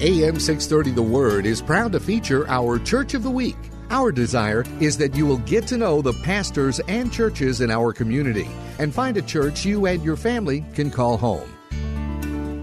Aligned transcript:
AM 0.00 0.38
630 0.38 0.92
The 0.92 1.02
Word 1.02 1.44
is 1.44 1.60
proud 1.60 1.90
to 1.90 1.98
feature 1.98 2.48
our 2.48 2.78
Church 2.78 3.14
of 3.14 3.24
the 3.24 3.30
Week. 3.30 3.56
Our 3.90 4.12
desire 4.12 4.64
is 4.78 4.96
that 4.98 5.16
you 5.16 5.26
will 5.26 5.38
get 5.38 5.66
to 5.68 5.76
know 5.76 6.02
the 6.02 6.12
pastors 6.12 6.78
and 6.86 7.12
churches 7.12 7.60
in 7.60 7.70
our 7.70 7.92
community 7.92 8.48
and 8.78 8.94
find 8.94 9.16
a 9.16 9.22
church 9.22 9.64
you 9.64 9.86
and 9.86 10.04
your 10.04 10.14
family 10.14 10.64
can 10.74 10.92
call 10.92 11.16
home. 11.16 11.48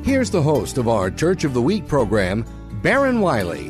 Here's 0.06 0.32
the 0.32 0.42
host 0.42 0.78
of 0.78 0.88
our 0.88 1.12
Church 1.12 1.44
of 1.44 1.54
the 1.54 1.62
Week 1.62 1.88
program, 1.90 2.46
Baron 2.82 3.20
Wiley. 3.20 3.68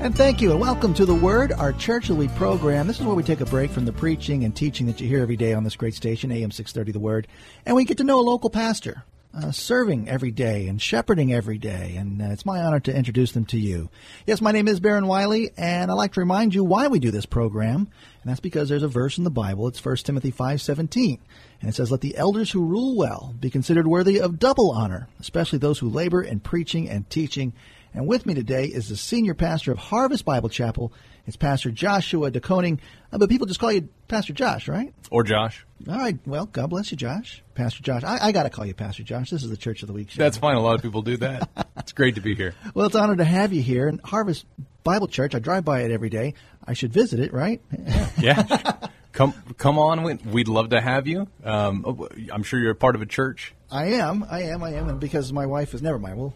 And 0.00 0.16
thank 0.16 0.40
you, 0.40 0.50
and 0.52 0.60
welcome 0.60 0.94
to 0.94 1.04
The 1.04 1.14
Word, 1.14 1.52
our 1.52 1.72
Church 1.72 2.04
of 2.04 2.16
the 2.16 2.20
Week 2.20 2.34
program. 2.34 2.86
This 2.86 2.98
is 2.98 3.04
where 3.04 3.14
we 3.14 3.22
take 3.22 3.42
a 3.42 3.46
break 3.46 3.70
from 3.70 3.84
the 3.84 3.92
preaching 3.92 4.44
and 4.44 4.56
teaching 4.56 4.86
that 4.86 5.00
you 5.02 5.08
hear 5.08 5.20
every 5.20 5.36
day 5.36 5.52
on 5.52 5.64
this 5.64 5.76
great 5.76 5.94
station, 5.94 6.32
AM 6.32 6.50
630 6.50 6.92
The 6.92 6.98
Word, 6.98 7.26
and 7.66 7.76
we 7.76 7.84
get 7.84 7.98
to 7.98 8.04
know 8.04 8.20
a 8.20 8.22
local 8.22 8.48
pastor 8.48 9.04
uh, 9.36 9.50
serving 9.50 10.08
every 10.08 10.30
day 10.30 10.68
and 10.68 10.80
shepherding 10.80 11.32
every 11.32 11.58
day. 11.58 11.96
And 11.96 12.22
uh, 12.22 12.26
it's 12.26 12.46
my 12.46 12.60
honor 12.60 12.80
to 12.80 12.94
introduce 12.94 13.32
them 13.32 13.44
to 13.46 13.58
you. 13.58 13.90
Yes, 14.26 14.40
my 14.40 14.52
name 14.52 14.68
is 14.68 14.80
Baron 14.80 15.06
Wiley, 15.06 15.50
and 15.56 15.90
I'd 15.90 15.94
like 15.94 16.12
to 16.14 16.20
remind 16.20 16.54
you 16.54 16.64
why 16.64 16.88
we 16.88 16.98
do 16.98 17.10
this 17.10 17.26
program. 17.26 17.88
And 18.22 18.30
that's 18.30 18.40
because 18.40 18.68
there's 18.68 18.82
a 18.82 18.88
verse 18.88 19.18
in 19.18 19.24
the 19.24 19.30
Bible. 19.30 19.68
It's 19.68 19.84
1 19.84 19.96
Timothy 19.96 20.32
5.17. 20.32 21.18
And 21.60 21.70
it 21.70 21.74
says, 21.74 21.90
Let 21.90 22.00
the 22.00 22.16
elders 22.16 22.50
who 22.50 22.64
rule 22.64 22.96
well 22.96 23.34
be 23.38 23.50
considered 23.50 23.86
worthy 23.86 24.18
of 24.18 24.38
double 24.38 24.70
honor, 24.70 25.08
especially 25.20 25.58
those 25.58 25.78
who 25.78 25.88
labor 25.88 26.22
in 26.22 26.40
preaching 26.40 26.88
and 26.88 27.08
teaching. 27.10 27.52
And 27.92 28.06
with 28.06 28.26
me 28.26 28.34
today 28.34 28.66
is 28.66 28.88
the 28.88 28.96
senior 28.96 29.34
pastor 29.34 29.72
of 29.72 29.78
Harvest 29.78 30.24
Bible 30.24 30.48
Chapel. 30.48 30.92
It's 31.26 31.36
Pastor 31.36 31.70
Joshua 31.70 32.30
de 32.30 32.40
Koning. 32.40 32.80
Uh, 33.12 33.18
but 33.18 33.30
people 33.30 33.46
just 33.46 33.58
call 33.58 33.72
you 33.72 33.88
Pastor 34.08 34.34
Josh, 34.34 34.68
right? 34.68 34.92
Or 35.10 35.22
Josh. 35.22 35.64
All 35.88 35.96
right. 35.96 36.18
Well, 36.26 36.46
God 36.46 36.68
bless 36.68 36.90
you, 36.90 36.98
Josh. 36.98 37.42
Pastor 37.54 37.82
Josh. 37.82 38.04
I, 38.04 38.18
I 38.26 38.32
got 38.32 38.42
to 38.42 38.50
call 38.50 38.66
you 38.66 38.74
Pastor 38.74 39.02
Josh. 39.02 39.30
This 39.30 39.42
is 39.42 39.48
the 39.48 39.56
Church 39.56 39.82
of 39.82 39.86
the 39.86 39.94
Week 39.94 40.10
show. 40.10 40.22
That's 40.22 40.36
fine. 40.36 40.56
A 40.56 40.60
lot 40.60 40.74
of 40.74 40.82
people 40.82 41.00
do 41.00 41.16
that. 41.18 41.48
it's 41.78 41.92
great 41.92 42.16
to 42.16 42.20
be 42.20 42.34
here. 42.34 42.54
Well, 42.74 42.86
it's 42.86 42.94
an 42.94 43.00
honor 43.00 43.16
to 43.16 43.24
have 43.24 43.52
you 43.52 43.62
here. 43.62 43.88
And 43.88 44.00
Harvest 44.02 44.44
Bible 44.82 45.08
Church, 45.08 45.34
I 45.34 45.38
drive 45.38 45.64
by 45.64 45.82
it 45.82 45.90
every 45.90 46.10
day. 46.10 46.34
I 46.66 46.74
should 46.74 46.92
visit 46.92 47.20
it, 47.20 47.32
right? 47.32 47.62
yeah. 48.18 48.76
Come, 49.12 49.32
come 49.56 49.78
on. 49.78 50.18
We'd 50.26 50.48
love 50.48 50.70
to 50.70 50.80
have 50.80 51.06
you. 51.06 51.28
Um, 51.42 52.06
I'm 52.32 52.42
sure 52.42 52.58
you're 52.58 52.72
a 52.72 52.76
part 52.76 52.96
of 52.96 53.02
a 53.02 53.06
church. 53.06 53.54
I 53.70 53.92
am. 53.92 54.26
I 54.28 54.42
am. 54.42 54.62
I 54.62 54.74
am. 54.74 54.88
And 54.88 55.00
because 55.00 55.32
my 55.32 55.46
wife 55.46 55.72
is, 55.72 55.80
never 55.80 55.98
mind. 55.98 56.18
We'll 56.18 56.34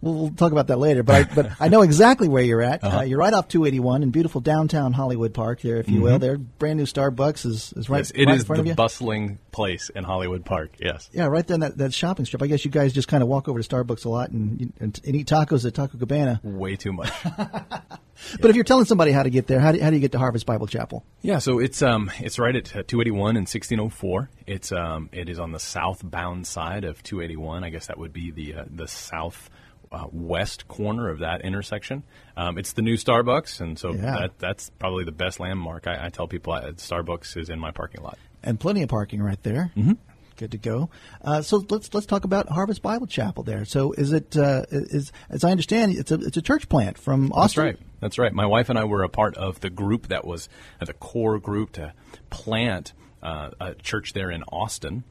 We'll, 0.00 0.14
we'll, 0.14 0.30
talk 0.30 0.52
about 0.52 0.68
that 0.68 0.78
later, 0.78 1.02
but 1.02 1.14
I, 1.14 1.34
but 1.34 1.50
I 1.58 1.68
know 1.68 1.82
exactly 1.82 2.28
where 2.28 2.42
you're 2.42 2.62
at. 2.62 2.78
Uh-huh. 2.88 2.98
Uh, 2.98 3.02
you're 3.02 3.18
right 3.18 3.34
off 3.34 3.48
281 3.48 4.02
in 4.02 4.10
beautiful 4.10 4.40
downtown 4.40 4.92
Hollywood 4.92 5.34
Park, 5.34 5.60
there, 5.60 5.76
if 5.76 5.88
you 5.88 5.96
mm-hmm. 5.96 6.04
will. 6.04 6.18
There, 6.18 6.38
brand 6.38 6.78
new 6.78 6.84
Starbucks 6.84 7.44
is, 7.44 7.72
is 7.74 7.90
right. 7.90 7.98
Yes, 7.98 8.12
it 8.12 8.24
right 8.24 8.34
is 8.36 8.42
in 8.42 8.46
front 8.46 8.58
the 8.58 8.60
of 8.62 8.66
you. 8.68 8.74
bustling 8.74 9.38
place 9.50 9.90
in 9.90 10.04
Hollywood 10.04 10.44
Park. 10.44 10.76
Yes. 10.78 11.10
Yeah, 11.12 11.26
right 11.26 11.46
there 11.46 11.56
in 11.56 11.60
that, 11.60 11.76
that 11.78 11.92
shopping 11.92 12.24
strip. 12.24 12.42
I 12.42 12.46
guess 12.46 12.64
you 12.64 12.70
guys 12.70 12.92
just 12.92 13.08
kind 13.08 13.22
of 13.22 13.28
walk 13.28 13.48
over 13.48 13.60
to 13.60 13.68
Starbucks 13.68 14.04
a 14.04 14.08
lot 14.08 14.30
and, 14.30 14.72
and, 14.80 14.98
and 15.04 15.16
eat 15.16 15.26
tacos 15.26 15.66
at 15.66 15.74
Taco 15.74 15.98
Cabana. 15.98 16.40
Way 16.42 16.76
too 16.76 16.92
much. 16.92 17.12
But 18.40 18.50
if 18.50 18.56
you're 18.56 18.64
telling 18.64 18.84
somebody 18.84 19.12
how 19.12 19.22
to 19.22 19.30
get 19.30 19.46
there, 19.46 19.60
how 19.60 19.72
do, 19.72 19.80
how 19.80 19.90
do 19.90 19.96
you 19.96 20.00
get 20.00 20.12
to 20.12 20.18
Harvest 20.18 20.44
Bible 20.44 20.66
Chapel? 20.66 21.04
Yeah, 21.22 21.38
so 21.38 21.58
it's 21.58 21.82
um 21.82 22.10
it's 22.20 22.38
right 22.38 22.54
at 22.54 22.64
281 22.64 23.36
and 23.36 23.46
1604. 23.46 24.30
It's 24.46 24.72
um 24.72 25.08
it 25.12 25.28
is 25.28 25.38
on 25.38 25.52
the 25.52 25.60
southbound 25.60 26.46
side 26.46 26.84
of 26.84 27.02
281. 27.02 27.64
I 27.64 27.70
guess 27.70 27.86
that 27.86 27.98
would 27.98 28.12
be 28.12 28.30
the 28.30 28.54
uh, 28.54 28.64
the 28.68 28.88
south 28.88 29.50
uh, 29.90 30.06
west 30.10 30.68
corner 30.68 31.08
of 31.08 31.20
that 31.20 31.42
intersection. 31.42 32.02
Um, 32.36 32.58
it's 32.58 32.72
the 32.72 32.82
new 32.82 32.94
Starbucks, 32.96 33.60
and 33.60 33.78
so 33.78 33.92
yeah. 33.92 34.00
that 34.20 34.38
that's 34.38 34.70
probably 34.78 35.04
the 35.04 35.12
best 35.12 35.40
landmark. 35.40 35.86
I, 35.86 36.06
I 36.06 36.08
tell 36.10 36.28
people 36.28 36.52
uh, 36.52 36.72
Starbucks 36.72 37.36
is 37.36 37.48
in 37.48 37.58
my 37.58 37.70
parking 37.70 38.02
lot, 38.02 38.18
and 38.42 38.58
plenty 38.58 38.82
of 38.82 38.88
parking 38.88 39.22
right 39.22 39.42
there. 39.42 39.72
Mm-hmm. 39.76 39.92
Good 40.36 40.52
to 40.52 40.58
go. 40.58 40.90
Uh, 41.20 41.42
so 41.42 41.64
let's 41.68 41.92
let's 41.92 42.06
talk 42.06 42.24
about 42.24 42.48
Harvest 42.48 42.80
Bible 42.80 43.08
Chapel 43.08 43.42
there. 43.42 43.64
So 43.64 43.92
is 43.92 44.12
it 44.12 44.36
uh, 44.36 44.66
is 44.70 45.12
as 45.30 45.42
I 45.42 45.50
understand 45.50 45.96
it's 45.96 46.12
a 46.12 46.14
it's 46.14 46.36
a 46.36 46.42
church 46.42 46.68
plant 46.68 46.96
from 46.96 47.32
Austin. 47.32 47.40
That's 47.40 47.56
right. 47.56 47.86
That's 48.00 48.18
right. 48.18 48.32
My 48.32 48.46
wife 48.46 48.68
and 48.68 48.78
I 48.78 48.84
were 48.84 49.02
a 49.02 49.08
part 49.08 49.36
of 49.36 49.60
the 49.60 49.70
group 49.70 50.08
that 50.08 50.24
was 50.24 50.48
uh, 50.80 50.84
the 50.84 50.92
core 50.92 51.40
group 51.40 51.72
to 51.72 51.92
plant 52.30 52.92
uh, 53.20 53.50
a 53.60 53.74
church 53.74 54.12
there 54.12 54.30
in 54.30 54.44
Austin. 54.44 55.02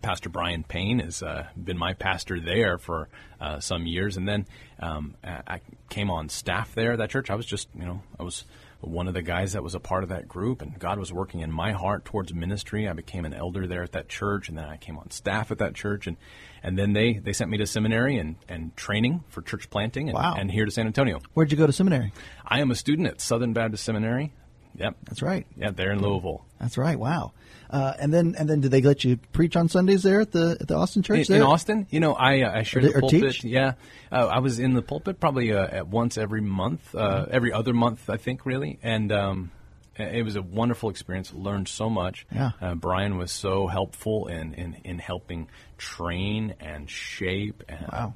Pastor 0.00 0.28
Brian 0.28 0.62
Payne 0.62 1.00
has 1.00 1.22
uh, 1.22 1.46
been 1.62 1.76
my 1.76 1.94
pastor 1.94 2.40
there 2.40 2.78
for 2.78 3.08
uh, 3.40 3.60
some 3.60 3.86
years, 3.86 4.16
and 4.16 4.26
then 4.26 4.46
um, 4.78 5.16
I 5.24 5.60
came 5.88 6.10
on 6.10 6.28
staff 6.28 6.74
there 6.74 6.92
at 6.92 6.98
that 6.98 7.10
church. 7.10 7.30
I 7.30 7.34
was 7.34 7.46
just, 7.46 7.68
you 7.74 7.84
know, 7.84 8.02
I 8.18 8.22
was 8.22 8.44
one 8.80 9.06
of 9.06 9.14
the 9.14 9.22
guys 9.22 9.52
that 9.52 9.62
was 9.62 9.74
a 9.74 9.80
part 9.80 10.02
of 10.02 10.08
that 10.08 10.26
group, 10.28 10.62
and 10.62 10.78
God 10.78 10.98
was 10.98 11.12
working 11.12 11.40
in 11.40 11.52
my 11.52 11.72
heart 11.72 12.04
towards 12.04 12.34
ministry. 12.34 12.88
I 12.88 12.92
became 12.92 13.24
an 13.24 13.34
elder 13.34 13.66
there 13.66 13.82
at 13.82 13.92
that 13.92 14.08
church, 14.08 14.48
and 14.48 14.58
then 14.58 14.64
I 14.64 14.76
came 14.76 14.98
on 14.98 15.10
staff 15.10 15.50
at 15.50 15.58
that 15.58 15.74
church, 15.74 16.06
and 16.06 16.16
and 16.62 16.78
then 16.78 16.92
they, 16.92 17.14
they 17.14 17.32
sent 17.32 17.50
me 17.50 17.58
to 17.58 17.66
seminary 17.66 18.18
and, 18.18 18.36
and 18.48 18.76
training 18.76 19.24
for 19.28 19.42
church 19.42 19.68
planting, 19.68 20.08
and, 20.08 20.16
wow. 20.16 20.34
and 20.36 20.50
here 20.50 20.64
to 20.64 20.70
San 20.70 20.86
Antonio. 20.86 21.20
Where'd 21.34 21.50
you 21.50 21.58
go 21.58 21.66
to 21.66 21.72
seminary? 21.72 22.12
I 22.46 22.60
am 22.60 22.70
a 22.70 22.76
student 22.76 23.08
at 23.08 23.20
Southern 23.20 23.52
Baptist 23.52 23.84
Seminary. 23.84 24.32
Yep, 24.76 24.96
that's 25.04 25.22
right. 25.22 25.46
Yeah, 25.56 25.70
there 25.70 25.92
in 25.92 26.00
Louisville. 26.00 26.44
That's 26.58 26.78
right. 26.78 26.98
Wow. 26.98 27.32
Uh, 27.72 27.94
and 27.98 28.12
then 28.12 28.34
and 28.38 28.48
then 28.50 28.60
did 28.60 28.70
they 28.70 28.82
let 28.82 29.02
you 29.02 29.16
preach 29.32 29.56
on 29.56 29.66
Sundays 29.68 30.02
there 30.02 30.20
at 30.20 30.30
the 30.30 30.58
at 30.60 30.68
the 30.68 30.74
Austin 30.74 31.02
church? 31.02 31.30
In, 31.30 31.36
in 31.36 31.42
Austin, 31.42 31.86
you 31.90 32.00
know, 32.00 32.12
I 32.12 32.42
uh, 32.42 32.58
I 32.58 32.62
shared 32.64 32.84
or, 32.84 32.92
the 32.92 33.00
pulpit. 33.00 33.32
Teach? 33.32 33.44
Yeah, 33.44 33.72
uh, 34.12 34.26
I 34.26 34.40
was 34.40 34.58
in 34.58 34.74
the 34.74 34.82
pulpit 34.82 35.18
probably 35.18 35.52
uh, 35.52 35.66
at 35.66 35.88
once 35.88 36.18
every 36.18 36.42
month, 36.42 36.94
uh, 36.94 36.98
mm-hmm. 36.98 37.30
every 37.34 37.52
other 37.52 37.72
month, 37.72 38.08
I 38.10 38.18
think, 38.18 38.46
really, 38.46 38.78
and. 38.82 39.10
Um, 39.10 39.50
it 39.94 40.24
was 40.24 40.36
a 40.36 40.42
wonderful 40.42 40.88
experience. 40.88 41.34
Learned 41.34 41.68
so 41.68 41.90
much. 41.90 42.26
Yeah. 42.34 42.52
Uh, 42.62 42.74
Brian 42.74 43.18
was 43.18 43.30
so 43.30 43.66
helpful 43.66 44.26
in, 44.26 44.54
in, 44.54 44.74
in 44.84 44.98
helping 44.98 45.48
train 45.76 46.54
and 46.60 46.88
shape. 46.88 47.62
And, 47.68 47.88
wow 47.92 48.14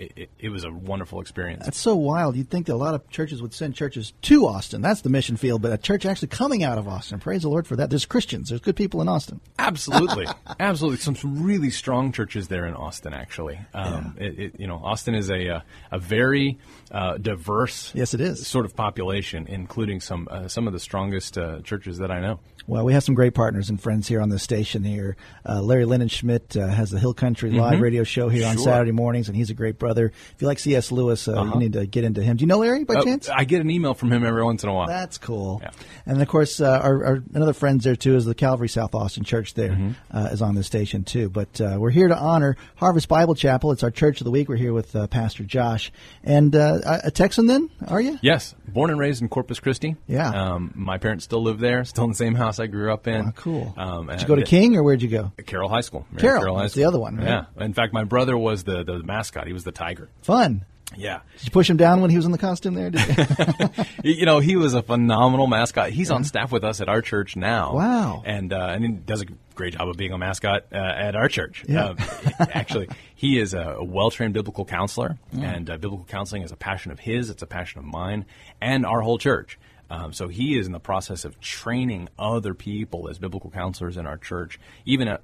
it, 0.00 0.12
it, 0.16 0.30
it, 0.38 0.48
was 0.48 0.64
a 0.64 0.70
wonderful 0.72 1.20
experience. 1.20 1.64
That's 1.64 1.78
so 1.78 1.94
wild. 1.94 2.34
You'd 2.34 2.48
think 2.48 2.66
that 2.66 2.74
a 2.74 2.76
lot 2.76 2.94
of 2.94 3.08
churches 3.10 3.42
would 3.42 3.52
send 3.52 3.74
churches 3.74 4.14
to 4.22 4.46
Austin. 4.46 4.80
That's 4.80 5.02
the 5.02 5.10
mission 5.10 5.36
field, 5.36 5.60
but 5.60 5.72
a 5.72 5.78
church 5.78 6.06
actually 6.06 6.28
coming 6.28 6.64
out 6.64 6.78
of 6.78 6.88
Austin. 6.88 7.20
Praise 7.20 7.42
the 7.42 7.50
Lord 7.50 7.66
for 7.66 7.76
that. 7.76 7.90
There's 7.90 8.06
Christians. 8.06 8.48
There's 8.48 8.62
good 8.62 8.76
people 8.76 9.02
in 9.02 9.08
Austin. 9.08 9.40
Absolutely, 9.58 10.26
absolutely. 10.60 10.98
Some, 10.98 11.16
some 11.16 11.42
really 11.42 11.70
strong 11.70 12.12
churches 12.12 12.48
there 12.48 12.66
in 12.66 12.74
Austin. 12.74 13.12
Actually, 13.12 13.58
um, 13.74 14.16
yeah. 14.18 14.26
it, 14.26 14.60
you 14.60 14.66
know, 14.66 14.80
Austin 14.82 15.14
is 15.14 15.30
a 15.30 15.40
a, 15.50 15.64
a 15.90 15.98
very 15.98 16.58
uh, 16.90 17.18
diverse. 17.18 17.92
Yes, 17.94 18.14
it 18.14 18.20
is. 18.20 18.46
Sort 18.46 18.64
of 18.64 18.74
population, 18.74 19.46
including 19.48 20.00
some 20.00 20.28
uh, 20.30 20.48
some 20.48 20.66
of 20.66 20.72
the 20.72 20.80
strongest 20.80 21.36
uh, 21.36 21.60
churches 21.60 21.98
that 21.98 22.10
I 22.10 22.20
know. 22.20 22.40
Well, 22.66 22.84
we 22.84 22.92
have 22.92 23.02
some 23.02 23.14
great 23.14 23.34
partners 23.34 23.68
and 23.68 23.80
friends 23.80 24.06
here 24.06 24.20
on 24.20 24.28
the 24.28 24.38
station 24.38 24.84
here. 24.84 25.16
Uh, 25.44 25.60
Larry 25.60 25.84
Linenschmidt 25.84 26.60
uh, 26.60 26.68
has 26.68 26.90
the 26.90 27.00
Hill 27.00 27.14
Country 27.14 27.50
Live 27.50 27.74
mm-hmm. 27.74 27.82
radio 27.82 28.04
show 28.04 28.28
here 28.28 28.42
sure. 28.42 28.50
on 28.50 28.58
Saturday 28.58 28.92
mornings, 28.92 29.28
and 29.28 29.36
he's 29.36 29.50
a 29.50 29.54
great 29.54 29.78
brother. 29.78 29.89
If 29.98 30.40
you 30.40 30.46
like 30.46 30.58
C.S. 30.58 30.92
Lewis, 30.92 31.28
uh, 31.28 31.32
uh-huh. 31.32 31.52
you 31.54 31.60
need 31.60 31.72
to 31.74 31.86
get 31.86 32.04
into 32.04 32.22
him. 32.22 32.36
Do 32.36 32.42
you 32.42 32.46
know 32.46 32.58
Larry 32.58 32.84
by 32.84 32.94
uh, 32.94 33.04
chance? 33.04 33.28
I 33.28 33.44
get 33.44 33.60
an 33.60 33.70
email 33.70 33.94
from 33.94 34.12
him 34.12 34.24
every 34.24 34.44
once 34.44 34.62
in 34.62 34.68
a 34.68 34.74
while. 34.74 34.86
That's 34.86 35.18
cool. 35.18 35.60
Yeah. 35.62 35.70
And 36.06 36.20
of 36.20 36.28
course, 36.28 36.60
uh, 36.60 36.80
our, 36.82 37.04
our, 37.04 37.22
another 37.34 37.52
friends 37.52 37.84
there 37.84 37.96
too 37.96 38.16
is 38.16 38.24
the 38.24 38.34
Calvary 38.34 38.68
South 38.68 38.94
Austin 38.94 39.24
Church. 39.24 39.54
There 39.54 39.70
mm-hmm. 39.70 39.90
Uh, 40.10 40.28
is 40.32 40.42
on 40.42 40.54
the 40.54 40.64
station 40.64 41.04
too. 41.04 41.28
But 41.28 41.60
uh, 41.60 41.76
we're 41.78 41.90
here 41.90 42.08
to 42.08 42.16
honor 42.16 42.56
Harvest 42.76 43.08
Bible 43.08 43.34
Chapel. 43.34 43.72
It's 43.72 43.82
our 43.82 43.90
church 43.90 44.20
of 44.20 44.24
the 44.24 44.30
week. 44.30 44.48
We're 44.48 44.56
here 44.56 44.72
with 44.72 44.96
Pastor 45.10 45.44
Josh 45.44 45.92
and 46.24 46.54
a 46.54 47.10
Texan. 47.12 47.46
Then 47.46 47.70
are 47.86 48.00
you? 48.00 48.18
Yes, 48.22 48.54
born 48.68 48.90
and 48.90 48.98
raised 48.98 49.22
in 49.22 49.28
Corpus 49.28 49.60
Christi. 49.60 49.96
Yeah. 50.06 50.28
Um, 50.30 50.72
my 50.74 50.98
parents 50.98 51.24
still 51.24 51.42
live 51.42 51.58
there. 51.58 51.84
Still 51.84 52.04
in 52.04 52.10
the 52.10 52.16
same 52.16 52.34
house 52.34 52.58
I 52.58 52.66
grew 52.66 52.92
up 52.92 53.06
in. 53.06 53.26
Oh, 53.26 53.32
cool. 53.36 53.74
Um, 53.76 54.06
Did 54.06 54.22
you 54.22 54.26
go 54.26 54.36
to 54.36 54.44
King 54.44 54.76
or 54.76 54.82
where'd 54.82 55.02
you 55.02 55.08
go? 55.08 55.32
Carroll 55.46 55.68
High 55.68 55.80
School. 55.80 56.06
Mary 56.10 56.20
Carroll, 56.20 56.40
Carroll 56.40 56.56
High 56.56 56.62
that's 56.62 56.74
School. 56.74 56.82
the 56.82 56.88
other 56.88 56.98
one. 56.98 57.16
Right? 57.16 57.26
Yeah. 57.26 57.64
In 57.64 57.74
fact, 57.74 57.92
my 57.92 58.04
brother 58.04 58.36
was 58.36 58.64
the, 58.64 58.84
the 58.84 59.02
mascot. 59.02 59.46
He 59.46 59.52
was 59.52 59.64
the 59.64 59.72
tiger. 59.80 60.10
Fun. 60.20 60.66
Yeah. 60.96 61.20
Did 61.38 61.46
you 61.46 61.50
push 61.52 61.70
him 61.70 61.76
down 61.76 62.00
when 62.00 62.10
he 62.10 62.16
was 62.16 62.26
in 62.26 62.32
the 62.32 62.38
costume 62.38 62.74
there? 62.74 62.90
you? 64.04 64.12
you 64.12 64.26
know, 64.26 64.40
he 64.40 64.56
was 64.56 64.74
a 64.74 64.82
phenomenal 64.82 65.46
mascot. 65.46 65.90
He's 65.90 66.10
yeah. 66.10 66.16
on 66.16 66.24
staff 66.24 66.52
with 66.52 66.64
us 66.64 66.80
at 66.80 66.88
our 66.88 67.00
church 67.00 67.36
now. 67.36 67.74
Wow. 67.76 68.22
And 68.26 68.52
uh, 68.52 68.66
and 68.74 68.84
he 68.84 68.90
does 68.92 69.22
a 69.22 69.26
great 69.54 69.74
job 69.74 69.88
of 69.88 69.96
being 69.96 70.12
a 70.12 70.18
mascot 70.18 70.66
uh, 70.72 70.76
at 70.76 71.14
our 71.14 71.28
church. 71.28 71.64
Yeah. 71.68 71.94
Uh, 72.38 72.46
actually, 72.52 72.88
he 73.14 73.38
is 73.38 73.54
a, 73.54 73.78
well 73.80 74.10
trained 74.10 74.34
biblical 74.34 74.64
counselor, 74.64 75.16
mm. 75.34 75.42
and 75.42 75.70
uh, 75.70 75.76
biblical 75.76 76.06
counseling 76.06 76.42
is 76.42 76.52
a 76.52 76.56
passion 76.56 76.90
of 76.90 76.98
his. 76.98 77.30
It's 77.30 77.42
a 77.42 77.46
passion 77.46 77.78
of 77.78 77.84
mine, 77.84 78.26
and 78.60 78.84
our 78.84 79.00
whole 79.00 79.18
church. 79.18 79.58
Um, 79.90 80.12
so 80.12 80.28
he 80.28 80.56
is 80.56 80.66
in 80.66 80.72
the 80.72 80.80
process 80.80 81.24
of 81.24 81.40
training 81.40 82.08
other 82.16 82.54
people 82.54 83.08
as 83.08 83.18
biblical 83.18 83.50
counselors 83.50 83.96
in 83.96 84.06
our 84.06 84.18
church, 84.18 84.60
even 84.84 85.18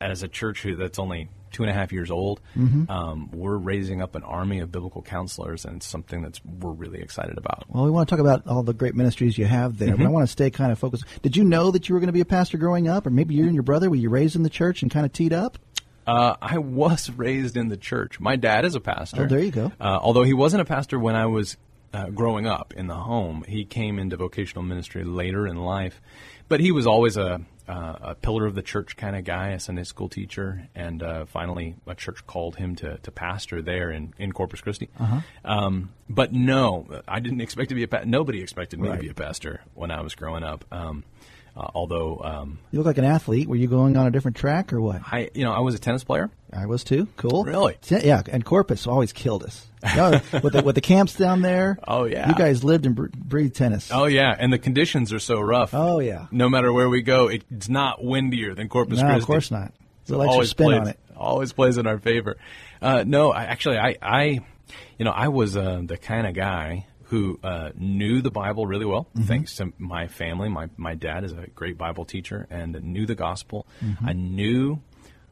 as 0.00 0.22
a 0.22 0.28
church 0.28 0.62
who, 0.62 0.76
that's 0.76 1.00
only 1.00 1.28
two 1.54 1.62
and 1.62 1.70
a 1.70 1.72
half 1.72 1.90
years 1.92 2.10
old. 2.10 2.40
Mm-hmm. 2.56 2.90
Um, 2.90 3.30
we're 3.32 3.56
raising 3.56 4.02
up 4.02 4.14
an 4.14 4.22
army 4.22 4.60
of 4.60 4.70
biblical 4.70 5.00
counselors, 5.00 5.64
and 5.64 5.76
it's 5.76 5.86
something 5.86 6.20
that's 6.20 6.44
we're 6.44 6.72
really 6.72 7.00
excited 7.00 7.38
about. 7.38 7.64
Well, 7.68 7.84
we 7.84 7.90
want 7.90 8.06
to 8.08 8.12
talk 8.14 8.20
about 8.20 8.46
all 8.46 8.62
the 8.62 8.74
great 8.74 8.94
ministries 8.94 9.38
you 9.38 9.46
have 9.46 9.78
there, 9.78 9.88
Mm-hmm. 9.88 10.02
but 10.02 10.06
I 10.08 10.10
want 10.10 10.26
to 10.26 10.32
stay 10.32 10.50
kind 10.50 10.70
of 10.72 10.78
focused. 10.78 11.04
Did 11.22 11.36
you 11.36 11.44
know 11.44 11.70
that 11.70 11.88
you 11.88 11.94
were 11.94 12.00
going 12.00 12.08
to 12.08 12.12
be 12.12 12.20
a 12.20 12.26
pastor 12.26 12.58
growing 12.58 12.88
up, 12.88 13.06
or 13.06 13.10
maybe 13.10 13.34
you 13.34 13.44
and 13.44 13.54
your 13.54 13.62
brother 13.62 13.88
were 13.88 13.96
you 13.96 14.10
raised 14.10 14.36
in 14.36 14.42
the 14.42 14.50
church 14.50 14.82
and 14.82 14.90
kind 14.90 15.06
of 15.06 15.12
teed 15.12 15.32
up? 15.32 15.56
Uh, 16.06 16.36
I 16.42 16.58
was 16.58 17.08
raised 17.16 17.56
in 17.56 17.68
the 17.68 17.76
church. 17.78 18.20
My 18.20 18.36
dad 18.36 18.64
is 18.66 18.74
a 18.74 18.80
pastor. 18.80 19.22
Oh, 19.22 19.26
there 19.26 19.38
you 19.40 19.50
go. 19.50 19.72
Uh, 19.80 19.98
although 20.02 20.22
he 20.24 20.34
wasn't 20.34 20.60
a 20.60 20.64
pastor 20.66 20.98
when 20.98 21.14
I 21.16 21.26
was 21.26 21.56
uh, 21.94 22.10
growing 22.10 22.46
up 22.46 22.74
in 22.76 22.88
the 22.88 22.94
home, 22.96 23.44
he 23.46 23.64
came 23.64 23.98
into 23.98 24.16
vocational 24.16 24.64
ministry 24.64 25.04
later 25.04 25.46
in 25.46 25.56
life. 25.56 26.00
But 26.48 26.60
he 26.60 26.72
was 26.72 26.86
always 26.86 27.16
a, 27.16 27.40
uh, 27.68 27.94
a 28.02 28.14
pillar 28.14 28.46
of 28.46 28.54
the 28.54 28.62
church 28.62 28.96
kind 28.96 29.16
of 29.16 29.24
guy, 29.24 29.48
a 29.50 29.60
Sunday 29.60 29.84
school 29.84 30.08
teacher, 30.08 30.68
and 30.74 31.02
uh, 31.02 31.24
finally 31.26 31.76
a 31.86 31.94
church 31.94 32.26
called 32.26 32.56
him 32.56 32.74
to, 32.76 32.98
to 32.98 33.10
pastor 33.10 33.62
there 33.62 33.90
in, 33.90 34.12
in 34.18 34.32
Corpus 34.32 34.60
Christi. 34.60 34.88
Uh-huh. 35.00 35.20
Um, 35.44 35.90
but 36.08 36.32
no, 36.32 36.86
I 37.08 37.20
didn't 37.20 37.40
expect 37.46 37.70
to 37.70 37.74
be 37.74 37.82
a 37.84 37.88
pa- 37.88 38.02
nobody 38.04 38.40
expected 38.42 38.78
me 38.80 38.88
Right. 38.88 38.96
to 38.96 39.02
be 39.02 39.08
a 39.08 39.14
pastor 39.14 39.62
when 39.74 39.90
I 39.90 40.00
was 40.02 40.14
growing 40.14 40.42
up. 40.44 40.64
Um, 40.70 41.04
uh, 41.56 41.68
although 41.74 42.20
um, 42.24 42.58
You 42.70 42.78
look 42.78 42.86
like 42.86 42.98
an 42.98 43.04
athlete. 43.04 43.48
Were 43.48 43.56
you 43.56 43.68
going 43.68 43.96
on 43.96 44.06
a 44.06 44.10
different 44.10 44.36
track 44.36 44.72
or 44.72 44.80
what? 44.80 45.02
I, 45.10 45.30
you 45.34 45.44
know, 45.44 45.52
I 45.52 45.60
was 45.60 45.74
a 45.74 45.78
tennis 45.78 46.02
player. 46.02 46.30
I 46.52 46.66
was 46.66 46.84
too. 46.84 47.08
Cool. 47.16 47.44
Really? 47.44 47.76
Yeah, 47.88 48.22
and 48.30 48.44
Corpus 48.44 48.86
always 48.86 49.12
killed 49.12 49.44
us. 49.44 49.66
No, 49.96 50.20
with 50.42 50.54
the 50.54 50.62
with 50.64 50.74
the 50.76 50.80
camps 50.80 51.14
down 51.14 51.42
there. 51.42 51.78
Oh, 51.86 52.04
yeah. 52.04 52.28
You 52.28 52.34
guys 52.34 52.64
lived 52.64 52.86
and 52.86 52.94
breathed 52.94 53.54
tennis. 53.54 53.90
Oh 53.92 54.06
yeah, 54.06 54.34
and 54.38 54.52
the 54.52 54.58
conditions 54.58 55.12
are 55.12 55.18
so 55.18 55.40
rough. 55.40 55.74
Oh, 55.74 56.00
yeah. 56.00 56.26
No 56.30 56.48
matter 56.48 56.72
where 56.72 56.88
we 56.88 57.02
go, 57.02 57.28
it's 57.28 57.68
not 57.68 58.02
windier 58.02 58.54
than 58.54 58.68
Corpus 58.68 58.98
no, 59.00 59.04
Christi. 59.04 59.20
of 59.20 59.26
course 59.26 59.50
not. 59.50 59.72
So 60.04 60.22
you 60.22 60.28
always 60.28 60.50
spin 60.50 60.66
plays, 60.66 60.80
on 60.80 60.88
it. 60.88 60.98
Always 61.16 61.52
plays 61.52 61.76
in 61.76 61.86
our 61.86 61.98
favor. 61.98 62.36
Uh, 62.80 63.04
no, 63.06 63.32
I, 63.32 63.44
actually, 63.44 63.78
I, 63.78 63.96
I, 64.02 64.40
you 64.98 65.04
know, 65.04 65.10
I 65.10 65.28
was 65.28 65.56
uh, 65.56 65.82
the 65.84 65.96
kind 65.96 66.26
of 66.26 66.34
guy 66.34 66.86
who 67.04 67.38
uh, 67.42 67.70
knew 67.76 68.22
the 68.22 68.30
Bible 68.30 68.66
really 68.66 68.86
well, 68.86 69.06
Mm-hmm. 69.14 69.26
thanks 69.28 69.56
to 69.56 69.72
my 69.78 70.06
family. 70.08 70.48
My 70.48 70.68
my 70.76 70.94
dad 70.94 71.24
is 71.24 71.32
a 71.32 71.46
great 71.54 71.76
Bible 71.78 72.04
teacher 72.04 72.46
and 72.50 72.80
knew 72.82 73.06
the 73.06 73.14
gospel. 73.14 73.66
Mm-hmm. 73.84 74.08
I 74.08 74.12
knew 74.12 74.80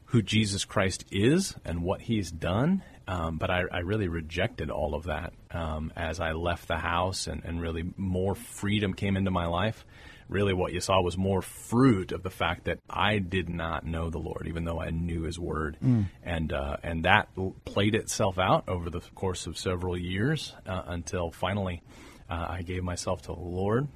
who 0.05 0.21
Jesus 0.21 0.65
Christ 0.65 1.05
is 1.11 1.55
and 1.65 1.81
what 1.83 2.01
He's 2.01 2.31
done. 2.31 2.83
Um, 3.05 3.37
but 3.37 3.49
I, 3.49 3.63
I 3.69 3.79
really 3.79 4.07
rejected 4.07 4.69
all 4.69 4.95
of 4.95 5.03
that 5.05 5.33
um, 5.51 5.91
as 5.95 6.21
I 6.21 6.31
left 6.31 6.69
the 6.69 6.77
house 6.77 7.27
and, 7.27 7.43
and 7.43 7.61
really 7.61 7.83
more 7.97 8.33
freedom 8.33 8.93
came 8.93 9.17
into 9.17 9.29
my 9.31 9.45
life. 9.47 9.85
Really, 10.29 10.53
what 10.53 10.73
you 10.73 10.79
saw 10.79 11.01
was 11.01 11.17
more 11.17 11.41
fruit 11.41 12.11
of 12.11 12.23
the 12.23 12.29
fact 12.29 12.65
that 12.65 12.79
I 12.89 13.19
did 13.19 13.49
not 13.49 13.85
know 13.85 14.09
the 14.09 14.17
Lord, 14.19 14.47
even 14.47 14.63
though 14.65 14.79
I 14.81 14.89
knew 14.89 15.23
His 15.23 15.37
Word, 15.39 15.77
and 16.23 16.51
uh, 16.53 16.77
and 16.83 17.05
that 17.05 17.29
played 17.65 17.95
itself 17.95 18.39
out 18.39 18.67
over 18.67 18.89
the 18.89 19.01
course 19.15 19.47
of 19.47 19.57
several 19.57 19.97
years 19.97 20.53
uh, 20.67 20.83
until 20.87 21.31
finally 21.31 21.81
uh, 22.29 22.45
I 22.49 22.61
gave 22.61 22.83
myself 22.83 23.21
to 23.23 23.27
the 23.33 23.39
Lord. 23.39 23.87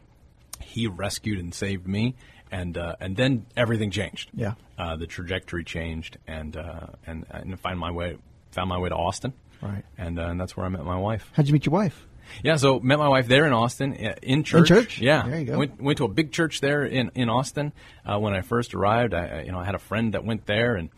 He 0.61 0.87
rescued 0.87 1.39
and 1.39 1.53
saved 1.53 1.87
me, 1.87 2.15
and 2.51 2.77
uh, 2.77 2.95
and 2.99 3.15
then 3.15 3.45
everything 3.55 3.91
changed. 3.91 4.29
Yeah. 4.33 4.53
uh, 4.77 4.95
the 4.95 5.07
trajectory 5.07 5.63
changed, 5.63 6.17
and 6.27 6.55
uh, 6.57 6.87
and 7.05 7.25
and 7.29 7.59
find 7.59 7.79
my 7.79 7.91
way 7.91 8.17
found 8.51 8.69
my 8.69 8.77
way 8.77 8.89
to 8.89 8.95
Austin. 8.95 9.33
Right. 9.61 9.83
and 9.97 10.19
uh, 10.19 10.23
and 10.23 10.39
that's 10.39 10.55
where 10.55 10.65
I 10.65 10.69
met 10.69 10.83
my 10.85 10.97
wife. 10.97 11.29
How'd 11.33 11.47
you 11.47 11.53
meet 11.53 11.65
your 11.65 11.73
wife? 11.73 12.05
Yeah, 12.43 12.57
so 12.57 12.79
met 12.79 12.99
my 12.99 13.07
wife 13.07 13.27
there 13.27 13.45
in 13.45 13.53
Austin 13.53 13.93
uh, 13.93 14.15
in 14.21 14.43
church. 14.43 14.71
In 14.71 14.77
church? 14.77 14.99
Yeah, 14.99 15.27
There 15.27 15.39
you 15.39 15.45
go. 15.45 15.57
Went, 15.57 15.81
went 15.81 15.97
to 15.99 16.05
a 16.05 16.09
big 16.09 16.31
church 16.31 16.61
there 16.61 16.85
in 16.85 17.11
in 17.15 17.29
Austin 17.29 17.73
uh, 18.05 18.19
when 18.19 18.33
I 18.33 18.41
first 18.41 18.73
arrived. 18.73 19.13
I 19.13 19.43
you 19.43 19.51
know 19.51 19.59
I 19.59 19.65
had 19.65 19.75
a 19.75 19.79
friend 19.79 20.13
that 20.13 20.23
went 20.23 20.45
there 20.45 20.75
and 20.75 20.89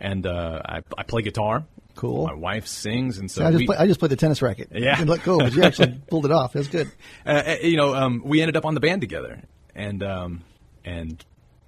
and 0.00 0.26
uh, 0.26 0.62
I 0.64 0.82
I 0.96 1.02
play 1.02 1.22
guitar. 1.22 1.64
Cool. 1.94 2.26
My 2.26 2.34
wife 2.34 2.66
sings, 2.66 3.16
and 3.16 3.30
so 3.30 3.44
I 3.44 3.50
just 3.50 3.60
we, 3.60 3.66
play, 3.66 3.76
I 3.78 3.86
just 3.86 3.98
played 3.98 4.12
the 4.12 4.16
tennis 4.16 4.42
racket. 4.42 4.68
Yeah. 4.70 4.96
Didn't 4.96 5.08
let 5.08 5.22
go, 5.22 5.38
but 5.38 5.54
you 5.54 5.62
actually 5.62 5.98
pulled 6.10 6.26
it 6.26 6.30
off. 6.30 6.52
That's 6.52 6.68
good. 6.68 6.92
uh, 7.24 7.42
uh, 7.46 7.56
you 7.62 7.78
know, 7.78 7.94
um, 7.94 8.20
we 8.22 8.42
ended 8.42 8.54
up 8.54 8.66
on 8.66 8.74
the 8.74 8.80
band 8.80 9.00
together, 9.00 9.40
and 9.74 10.02
um, 10.02 10.44
and 10.84 11.24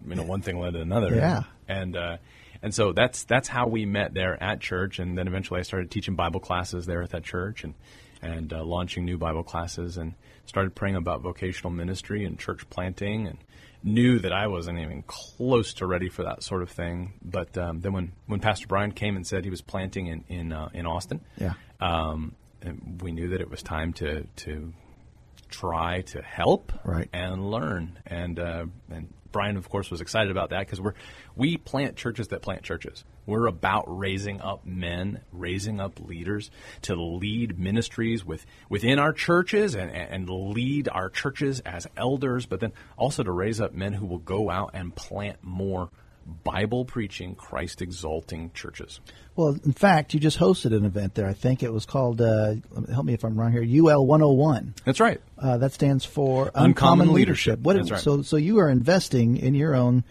you 0.07 0.15
know, 0.15 0.25
one 0.25 0.43
thing 0.43 0.61
led 0.61 0.75
to 0.75 0.81
another. 0.81 1.15
Yeah. 1.15 1.45
and 1.67 1.97
uh, 1.97 2.17
and 2.63 2.75
so 2.75 2.93
that's 2.93 3.25
that's 3.25 3.49
how 3.49 3.69
we 3.69 3.87
met 3.87 4.13
there 4.13 4.41
at 4.43 4.61
church, 4.61 4.99
and 4.99 5.17
then 5.17 5.29
eventually 5.29 5.61
I 5.61 5.63
started 5.63 5.91
teaching 5.91 6.15
Bible 6.15 6.41
classes 6.41 6.87
there 6.87 7.03
at 7.03 7.11
that 7.11 7.25
church, 7.25 7.65
and 7.65 7.75
and 8.23 8.53
uh, 8.53 8.65
launching 8.65 9.05
new 9.05 9.19
Bible 9.19 9.43
classes, 9.43 9.97
and 9.97 10.15
started 10.47 10.75
praying 10.75 10.97
about 10.97 11.21
vocational 11.23 11.71
ministry 11.71 12.25
and 12.25 12.39
church 12.39 12.69
planting, 12.71 13.27
and 13.27 13.39
knew 13.83 14.19
that 14.19 14.33
I 14.33 14.49
wasn't 14.49 14.79
even 14.81 15.03
close 15.07 15.75
to 15.75 15.87
ready 15.87 16.09
for 16.09 16.25
that 16.25 16.43
sort 16.43 16.63
of 16.63 16.71
thing. 16.71 17.13
But 17.23 17.57
um, 17.57 17.81
then 17.81 17.93
when 17.93 18.13
when 18.27 18.41
Pastor 18.41 18.67
Brian 18.67 18.93
came 18.93 19.15
and 19.17 19.27
said 19.27 19.45
he 19.45 19.51
was 19.51 19.63
planting 19.63 20.07
in 20.07 20.25
in 20.29 20.53
uh, 20.53 20.69
in 20.75 20.87
Austin, 20.87 21.21
Yeah. 21.39 21.55
um, 21.81 22.35
we 23.01 23.13
knew 23.13 23.29
that 23.29 23.41
it 23.41 23.51
was 23.51 23.63
time 23.63 23.93
to 23.95 24.25
to 24.37 24.73
try 25.49 26.03
to 26.03 26.21
help 26.23 26.73
Right. 26.85 27.09
and 27.13 27.51
learn. 27.51 27.99
And 28.07 28.39
uh, 28.39 28.67
and 28.91 29.13
Brian, 29.31 29.57
of 29.57 29.69
course, 29.69 29.91
was 29.91 30.01
excited 30.01 30.31
about 30.31 30.51
that 30.51 30.61
because 30.61 30.81
we're 30.81 30.95
we 31.37 31.57
plant 31.57 31.97
churches 31.97 32.29
that 32.29 32.43
plant 32.43 32.63
churches. 32.63 33.05
We're 33.27 33.47
about 33.47 33.85
raising 33.87 34.41
up 34.41 34.65
men, 34.65 35.21
raising 35.33 35.81
up 35.81 36.01
leaders 36.01 36.51
to 36.83 36.95
lead 36.95 37.59
ministries 37.59 38.25
with 38.25 38.47
within 38.69 38.99
our 38.99 39.13
churches 39.13 39.75
and, 39.75 39.91
and 39.91 40.29
lead 40.29 40.89
our 40.89 41.11
churches 41.11 41.61
as 41.61 41.87
elders, 41.97 42.47
but 42.47 42.61
then 42.61 42.73
also 42.97 43.23
to 43.23 43.33
raise 43.33 43.61
up 43.61 43.75
men 43.75 43.93
who 43.93 44.07
will 44.07 44.19
go 44.19 44.51
out 44.51 44.71
and 44.75 44.95
plant 44.95 45.39
more 45.43 45.91
Bible 46.45 46.85
preaching, 46.85 47.35
Christ 47.35 47.83
exalting 47.83 48.51
churches. 48.53 49.01
Well, 49.37 49.59
in 49.65 49.73
fact, 49.73 50.15
you 50.15 50.21
just 50.21 50.39
hosted 50.39 50.77
an 50.77 50.85
event 50.85 51.15
there. 51.15 51.27
I 51.27 51.33
think 51.33 51.63
it 51.63 51.73
was 51.73 51.87
called, 51.87 52.21
uh, 52.21 52.57
help 52.91 53.07
me 53.07 53.15
if 53.15 53.25
I'm 53.25 53.39
wrong 53.39 53.53
here, 53.53 53.63
UL 53.63 54.07
101. 54.07 54.75
That's 54.85 55.01
right. 55.01 55.21
Uh, 55.39 55.59
that 55.59 55.73
stands 55.73 56.05
for 56.05 56.47
Uncommon 56.49 56.67
Uncommon, 56.71 57.13
Leadership. 57.13 57.59
Leadership. 57.59 57.61
What, 57.61 57.77
That's 57.77 57.91
right. 57.91 58.01
So, 58.01 58.23
so 58.23 58.37
you 58.37 58.59
are 58.59 58.69
investing 58.69 59.37
in 59.37 59.55
your 59.55 59.75
own 59.75 60.05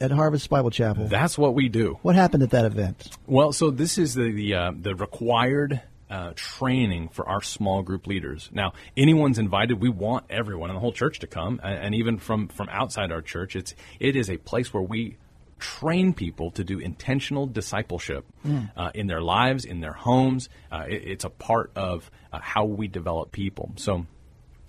at 0.00 0.10
Harvest 0.10 0.48
Bible 0.48 0.70
Chapel. 0.70 1.06
That's 1.08 1.36
what 1.36 1.54
we 1.54 1.68
do. 1.68 1.98
what 2.02 2.14
happened 2.14 2.42
at 2.42 2.50
that 2.50 2.64
event? 2.64 3.16
Well, 3.26 3.52
so 3.52 3.70
this 3.70 3.98
is 3.98 4.14
the 4.14 4.32
the, 4.32 4.54
uh, 4.54 4.72
the 4.74 4.94
required 4.94 5.82
uh, 6.10 6.32
training 6.34 7.08
for 7.08 7.28
our 7.28 7.40
small 7.42 7.82
group 7.82 8.06
leaders. 8.06 8.50
Now, 8.52 8.72
anyone's 8.96 9.38
invited. 9.38 9.80
We 9.80 9.90
want 9.90 10.24
everyone 10.28 10.70
in 10.70 10.74
the 10.74 10.80
whole 10.80 10.92
church 10.92 11.20
to 11.20 11.26
come, 11.26 11.60
and, 11.62 11.78
and 11.78 11.94
even 11.94 12.18
from 12.18 12.48
from 12.48 12.68
outside 12.68 13.12
our 13.12 13.22
church. 13.22 13.54
It's 13.56 13.74
it 13.98 14.16
is 14.16 14.28
a 14.28 14.36
place 14.36 14.74
where 14.74 14.82
we 14.82 15.16
train 15.60 16.12
people 16.12 16.50
to 16.52 16.64
do 16.64 16.78
intentional 16.78 17.46
discipleship 17.46 18.24
uh, 18.76 18.90
in 18.94 19.06
their 19.06 19.20
lives, 19.20 19.64
in 19.64 19.80
their 19.80 19.92
homes. 19.92 20.48
Uh, 20.72 20.84
it, 20.88 21.02
it's 21.04 21.24
a 21.24 21.30
part 21.30 21.70
of 21.76 22.10
uh, 22.32 22.40
how 22.40 22.64
we 22.64 22.88
develop 22.88 23.30
people. 23.30 23.72
So 23.76 24.06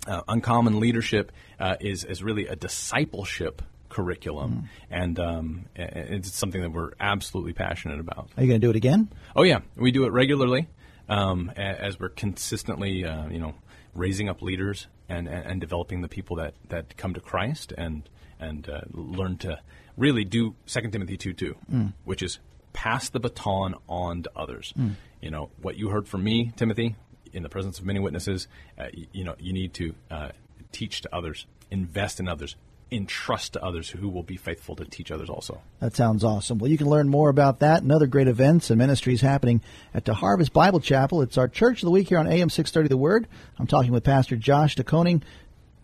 uh, 0.06 0.22
uncommon 0.28 0.78
leadership 0.80 1.32
uh, 1.58 1.76
is 1.80 2.04
is 2.04 2.22
really 2.22 2.46
a 2.46 2.56
discipleship 2.56 3.62
curriculum, 3.88 4.68
and 4.90 5.18
um, 5.20 5.66
it's 5.74 6.34
something 6.34 6.62
that 6.62 6.70
we're 6.70 6.92
absolutely 6.98 7.52
passionate 7.52 8.00
about. 8.00 8.30
Are 8.36 8.42
you 8.42 8.48
going 8.48 8.60
to 8.60 8.66
do 8.66 8.70
it 8.70 8.76
again? 8.76 9.10
Oh 9.36 9.42
yeah, 9.42 9.60
we 9.76 9.90
do 9.90 10.04
it 10.04 10.12
regularly 10.12 10.66
um, 11.08 11.52
as 11.56 11.98
we're 12.00 12.08
consistently, 12.08 13.04
uh, 13.04 13.28
you 13.28 13.38
know, 13.38 13.54
raising 13.94 14.28
up 14.28 14.42
leaders 14.42 14.86
and, 15.08 15.28
and, 15.28 15.46
and 15.46 15.60
developing 15.60 16.00
the 16.00 16.08
people 16.08 16.36
that, 16.36 16.54
that 16.68 16.96
come 16.96 17.14
to 17.14 17.20
Christ 17.20 17.72
and 17.76 18.08
and 18.42 18.68
uh, 18.68 18.80
learn 18.92 19.36
to 19.38 19.58
really 19.96 20.24
do 20.24 20.54
Second 20.66 20.90
Timothy 20.92 21.16
two 21.16 21.32
two, 21.32 21.56
which 22.04 22.22
is 22.22 22.38
pass 22.72 23.08
the 23.10 23.20
baton 23.20 23.74
on 23.88 24.22
to 24.24 24.30
others. 24.36 24.72
You 25.20 25.30
know 25.30 25.50
what 25.60 25.76
you 25.76 25.88
heard 25.90 26.08
from 26.08 26.24
me, 26.24 26.52
Timothy, 26.56 26.96
in 27.32 27.42
the 27.42 27.48
presence 27.48 27.78
of 27.78 27.84
many 27.86 28.00
witnesses. 28.00 28.48
Uh, 28.78 28.86
y- 28.96 29.06
you 29.12 29.24
know 29.24 29.34
you 29.38 29.52
need 29.52 29.72
to 29.74 29.94
uh, 30.10 30.30
teach 30.72 31.02
to 31.02 31.14
others, 31.14 31.46
invest 31.70 32.18
in 32.18 32.26
others, 32.28 32.56
entrust 32.90 33.52
to 33.54 33.62
others 33.64 33.88
who 33.90 34.08
will 34.08 34.22
be 34.22 34.36
faithful 34.36 34.74
to 34.76 34.84
teach 34.84 35.10
others 35.10 35.30
also. 35.30 35.60
That 35.80 35.94
sounds 35.96 36.24
awesome. 36.24 36.58
Well, 36.58 36.70
you 36.70 36.76
can 36.78 36.88
learn 36.90 37.08
more 37.08 37.28
about 37.30 37.60
that 37.60 37.82
and 37.82 37.92
other 37.92 38.06
great 38.06 38.28
events 38.28 38.68
and 38.70 38.78
ministries 38.78 39.20
happening 39.20 39.60
at 39.94 40.04
the 40.04 40.14
Harvest 40.14 40.52
Bible 40.52 40.80
Chapel. 40.80 41.22
It's 41.22 41.38
our 41.38 41.48
Church 41.48 41.82
of 41.82 41.86
the 41.86 41.90
Week 41.90 42.08
here 42.08 42.18
on 42.18 42.26
AM 42.26 42.50
630 42.50 42.88
The 42.88 42.96
Word. 42.98 43.28
I'm 43.58 43.66
talking 43.66 43.92
with 43.92 44.04
Pastor 44.04 44.36
Josh 44.36 44.74
de 44.74 44.84
Koning, 44.84 45.22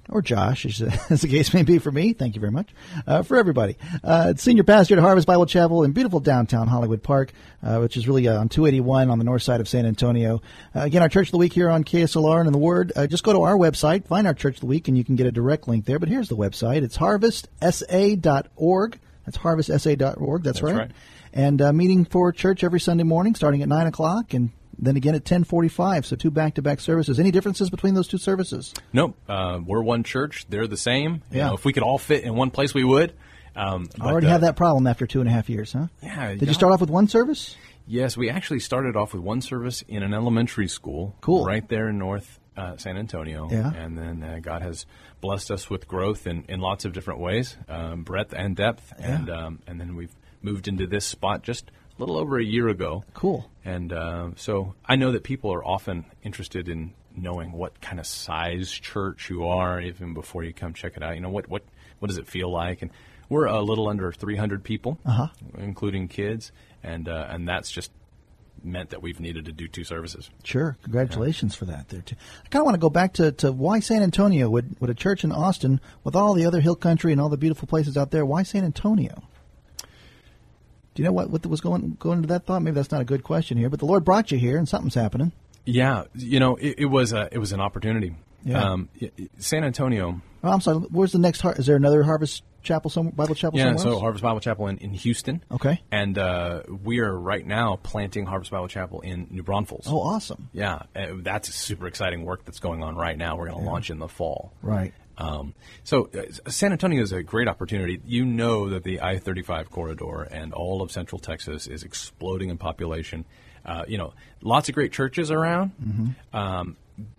or 0.08 0.22
Josh, 0.22 0.64
as, 0.66 1.20
the 1.20 1.28
case 1.28 1.52
may 1.52 1.62
be 1.62 1.78
for 1.78 1.90
me. 1.90 2.12
Thank 2.12 2.34
you 2.34 2.40
very 2.40 2.52
much. 2.52 2.70
Uh, 3.06 3.22
for 3.22 3.36
everybody. 3.36 3.76
Uh, 4.02 4.34
senior 4.36 4.64
pastor 4.64 4.96
at 4.96 5.00
Harvest 5.00 5.26
Bible 5.26 5.46
Chapel 5.46 5.84
in 5.84 5.92
beautiful 5.92 6.20
downtown 6.20 6.68
Hollywood 6.68 7.02
Park, 7.02 7.32
uh, 7.62 7.78
which 7.78 7.96
is 7.96 8.08
really 8.08 8.28
uh, 8.28 8.38
on 8.38 8.48
281 8.48 9.10
on 9.10 9.18
the 9.18 9.24
north 9.24 9.42
side 9.42 9.60
of 9.60 9.68
San 9.68 9.86
Antonio. 9.86 10.40
Uh, 10.74 10.80
again, 10.80 11.02
our 11.02 11.08
Church 11.08 11.28
of 11.28 11.32
the 11.32 11.38
Week 11.38 11.52
here 11.52 11.68
on 11.68 11.84
KSLR 11.84 12.38
and 12.38 12.46
in 12.46 12.52
the 12.52 12.58
Word. 12.58 12.92
Uh, 12.96 13.06
just 13.06 13.24
go 13.24 13.32
to 13.32 13.42
our 13.42 13.56
website, 13.56 14.06
find 14.06 14.26
our 14.26 14.34
Church 14.34 14.56
of 14.56 14.60
the 14.60 14.66
Week, 14.66 14.88
and 14.88 14.96
you 14.96 15.04
can 15.04 15.16
get 15.16 15.26
a 15.26 15.32
direct 15.32 15.68
link 15.68 15.84
there. 15.84 15.98
But 15.98 16.08
here's 16.08 16.28
the 16.28 16.36
website. 16.36 16.82
It's 16.82 16.96
harvestsa.org. 16.96 18.98
That's 19.24 19.38
harvestsa.org. 19.38 20.42
That's, 20.42 20.60
That's 20.60 20.62
right. 20.62 20.76
right. 20.76 20.90
And 21.32 21.60
uh, 21.60 21.72
meeting 21.72 22.06
for 22.06 22.32
church 22.32 22.64
every 22.64 22.80
Sunday 22.80 23.04
morning, 23.04 23.34
starting 23.34 23.62
at 23.62 23.68
nine 23.68 23.86
o'clock, 23.86 24.32
and 24.32 24.50
then 24.78 24.96
again 24.96 25.14
at 25.14 25.24
ten 25.24 25.44
forty-five. 25.44 26.06
So 26.06 26.16
two 26.16 26.30
back-to-back 26.30 26.80
services. 26.80 27.18
Any 27.18 27.30
differences 27.30 27.70
between 27.70 27.94
those 27.94 28.08
two 28.08 28.18
services? 28.18 28.72
Nope. 28.92 29.16
Uh, 29.28 29.60
we're 29.64 29.82
one 29.82 30.04
church. 30.04 30.46
They're 30.48 30.66
the 30.66 30.76
same. 30.76 31.22
You 31.30 31.38
Yeah. 31.38 31.48
know, 31.48 31.54
if 31.54 31.64
we 31.64 31.72
could 31.72 31.82
all 31.82 31.98
fit 31.98 32.24
in 32.24 32.34
one 32.34 32.50
place, 32.50 32.74
we 32.74 32.84
would. 32.84 33.12
Um, 33.56 33.88
I 34.00 34.06
already 34.06 34.28
uh, 34.28 34.30
have 34.30 34.42
that 34.42 34.54
problem 34.56 34.86
after 34.86 35.06
two 35.06 35.20
and 35.20 35.28
a 35.28 35.32
half 35.32 35.50
years, 35.50 35.72
huh? 35.72 35.88
Yeah. 36.02 36.34
Did 36.34 36.46
you 36.48 36.54
start 36.54 36.72
off 36.72 36.80
with 36.80 36.90
one 36.90 37.08
service? 37.08 37.56
Yes, 37.86 38.16
we 38.16 38.30
actually 38.30 38.60
started 38.60 38.94
off 38.96 39.14
with 39.14 39.22
one 39.22 39.40
service 39.40 39.82
in 39.88 40.02
an 40.02 40.14
elementary 40.14 40.68
school. 40.68 41.16
Cool. 41.22 41.44
Right 41.44 41.66
there 41.68 41.88
in 41.88 41.98
North 41.98 42.38
uh, 42.56 42.76
San 42.76 42.96
Antonio. 42.96 43.48
Yeah. 43.50 43.72
And 43.72 43.96
then 43.96 44.22
uh, 44.22 44.38
God 44.42 44.62
has 44.62 44.84
blessed 45.20 45.50
us 45.50 45.70
with 45.70 45.88
growth 45.88 46.26
in, 46.26 46.44
in 46.48 46.60
lots 46.60 46.84
of 46.84 46.92
different 46.92 47.20
ways, 47.20 47.56
um, 47.68 48.02
breadth 48.02 48.32
and 48.32 48.54
depth. 48.54 48.92
And, 48.98 49.30
um, 49.30 49.58
and 49.66 49.80
then 49.80 49.96
we've 49.96 50.14
moved 50.42 50.68
into 50.68 50.86
this 50.86 51.04
spot 51.04 51.42
just 51.42 51.70
a 51.98 52.00
little 52.00 52.16
over 52.16 52.38
a 52.38 52.44
year 52.44 52.68
ago. 52.68 53.04
Cool. 53.14 53.50
And 53.64 53.92
uh, 53.92 54.30
so 54.36 54.74
I 54.86 54.96
know 54.96 55.12
that 55.12 55.24
people 55.24 55.52
are 55.52 55.64
often 55.64 56.04
interested 56.22 56.68
in 56.68 56.94
knowing 57.16 57.50
what 57.52 57.80
kind 57.80 57.98
of 57.98 58.06
size 58.06 58.70
church 58.70 59.28
you 59.28 59.46
are, 59.48 59.80
even 59.80 60.14
before 60.14 60.44
you 60.44 60.52
come 60.52 60.72
check 60.74 60.96
it 60.96 61.02
out. 61.02 61.14
You 61.16 61.20
know, 61.20 61.30
what, 61.30 61.48
what, 61.48 61.62
what 61.98 62.08
does 62.08 62.18
it 62.18 62.26
feel 62.28 62.50
like? 62.50 62.80
And 62.82 62.90
we're 63.28 63.46
a 63.46 63.60
little 63.60 63.88
under 63.88 64.12
300 64.12 64.62
people, 64.64 64.98
Uh-huh. 65.04 65.28
including 65.58 66.08
kids, 66.08 66.52
and 66.82 67.08
uh, 67.08 67.26
and 67.28 67.46
that's 67.48 67.70
just 67.70 67.90
meant 68.64 68.90
that 68.90 69.02
we've 69.02 69.20
needed 69.20 69.44
to 69.44 69.52
do 69.52 69.68
two 69.68 69.84
services. 69.84 70.30
Sure. 70.44 70.76
Congratulations 70.82 71.54
for 71.54 71.64
that 71.66 71.88
there 71.90 72.00
too. 72.00 72.16
I 72.44 72.48
kind 72.48 72.62
of 72.62 72.64
want 72.64 72.74
to 72.76 72.80
go 72.80 72.90
back 72.90 73.12
to, 73.14 73.30
to 73.32 73.52
why 73.52 73.80
San 73.80 74.02
Antonio 74.02 74.48
would 74.48 74.80
would 74.80 74.88
a 74.90 74.94
church 74.94 75.24
in 75.24 75.30
Austin 75.32 75.80
with 76.04 76.16
all 76.16 76.32
the 76.34 76.46
other 76.46 76.60
hill 76.60 76.74
country 76.74 77.12
and 77.12 77.20
all 77.20 77.28
the 77.28 77.36
beautiful 77.36 77.68
places 77.68 77.96
out 77.96 78.10
there. 78.12 78.24
Why 78.24 78.42
San 78.44 78.64
Antonio? 78.64 79.22
Do 80.98 81.02
you 81.02 81.08
know 81.08 81.12
what 81.12 81.30
what 81.30 81.46
was 81.46 81.60
going 81.60 81.96
going 82.00 82.16
into 82.16 82.26
that 82.26 82.44
thought? 82.44 82.60
Maybe 82.60 82.74
that's 82.74 82.90
not 82.90 83.00
a 83.00 83.04
good 83.04 83.22
question 83.22 83.56
here, 83.56 83.70
but 83.70 83.78
the 83.78 83.86
Lord 83.86 84.04
brought 84.04 84.32
you 84.32 84.38
here, 84.38 84.58
and 84.58 84.68
something's 84.68 84.96
happening. 84.96 85.30
Yeah, 85.64 86.06
you 86.16 86.40
know, 86.40 86.56
it, 86.56 86.74
it 86.80 86.84
was 86.86 87.12
a 87.12 87.28
it 87.30 87.38
was 87.38 87.52
an 87.52 87.60
opportunity. 87.60 88.16
Yeah. 88.44 88.72
Um, 88.72 88.88
San 89.38 89.62
Antonio. 89.62 90.20
Oh, 90.42 90.50
I'm 90.50 90.60
sorry. 90.60 90.78
Where's 90.78 91.12
the 91.12 91.20
next? 91.20 91.40
Har- 91.40 91.54
is 91.54 91.66
there 91.66 91.76
another 91.76 92.02
Harvest 92.02 92.42
Chapel, 92.64 92.90
some 92.90 93.10
Bible 93.10 93.36
Chapel? 93.36 93.60
Yeah, 93.60 93.76
somewhere 93.76 93.94
so? 93.94 94.00
Harvest 94.00 94.24
Bible 94.24 94.40
Chapel 94.40 94.66
in, 94.66 94.78
in 94.78 94.92
Houston. 94.92 95.44
Okay. 95.52 95.80
And 95.92 96.18
uh, 96.18 96.62
we 96.82 96.98
are 96.98 97.16
right 97.16 97.46
now 97.46 97.78
planting 97.80 98.26
Harvest 98.26 98.50
Bible 98.50 98.66
Chapel 98.66 99.00
in 99.00 99.28
New 99.30 99.44
Braunfels. 99.44 99.86
Oh, 99.86 100.00
awesome. 100.00 100.50
Yeah, 100.52 100.82
uh, 100.96 101.06
that's 101.18 101.54
super 101.54 101.86
exciting 101.86 102.24
work 102.24 102.44
that's 102.44 102.58
going 102.58 102.82
on 102.82 102.96
right 102.96 103.16
now. 103.16 103.36
We're 103.36 103.50
going 103.50 103.60
to 103.60 103.70
launch 103.70 103.88
in 103.88 104.00
the 104.00 104.08
fall. 104.08 104.52
Right. 104.62 104.94
Um, 105.18 105.54
so 105.82 106.08
uh, 106.14 106.48
San 106.50 106.70
Antonio 106.72 107.02
is 107.02 107.10
a 107.12 107.22
great 107.24 107.48
opportunity. 107.48 108.00
You 108.06 108.24
know 108.24 108.68
that 108.70 108.84
the 108.84 109.00
I-35 109.02 109.68
corridor 109.68 110.22
and 110.22 110.52
all 110.54 110.80
of 110.80 110.92
Central 110.92 111.18
Texas 111.18 111.66
is 111.66 111.82
exploding 111.82 112.50
in 112.50 112.56
population. 112.58 113.24
Uh, 113.66 113.84
you 113.88 113.98
know, 113.98 114.14
lots 114.40 114.68
of 114.68 114.74
great 114.76 114.92
churches 114.92 115.30
around, 115.32 116.14
um, 116.32 116.76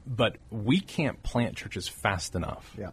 but 0.08 0.38
we 0.50 0.80
can't 0.80 1.22
plant 1.24 1.56
churches 1.58 1.88
fast 1.88 2.36
enough 2.36 2.74
Yeah. 2.78 2.92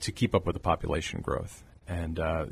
to 0.00 0.12
keep 0.12 0.34
up 0.34 0.46
with 0.46 0.54
the 0.54 0.60
population 0.60 1.20
growth. 1.20 1.62
And 1.88 2.18
uh, 2.18 2.46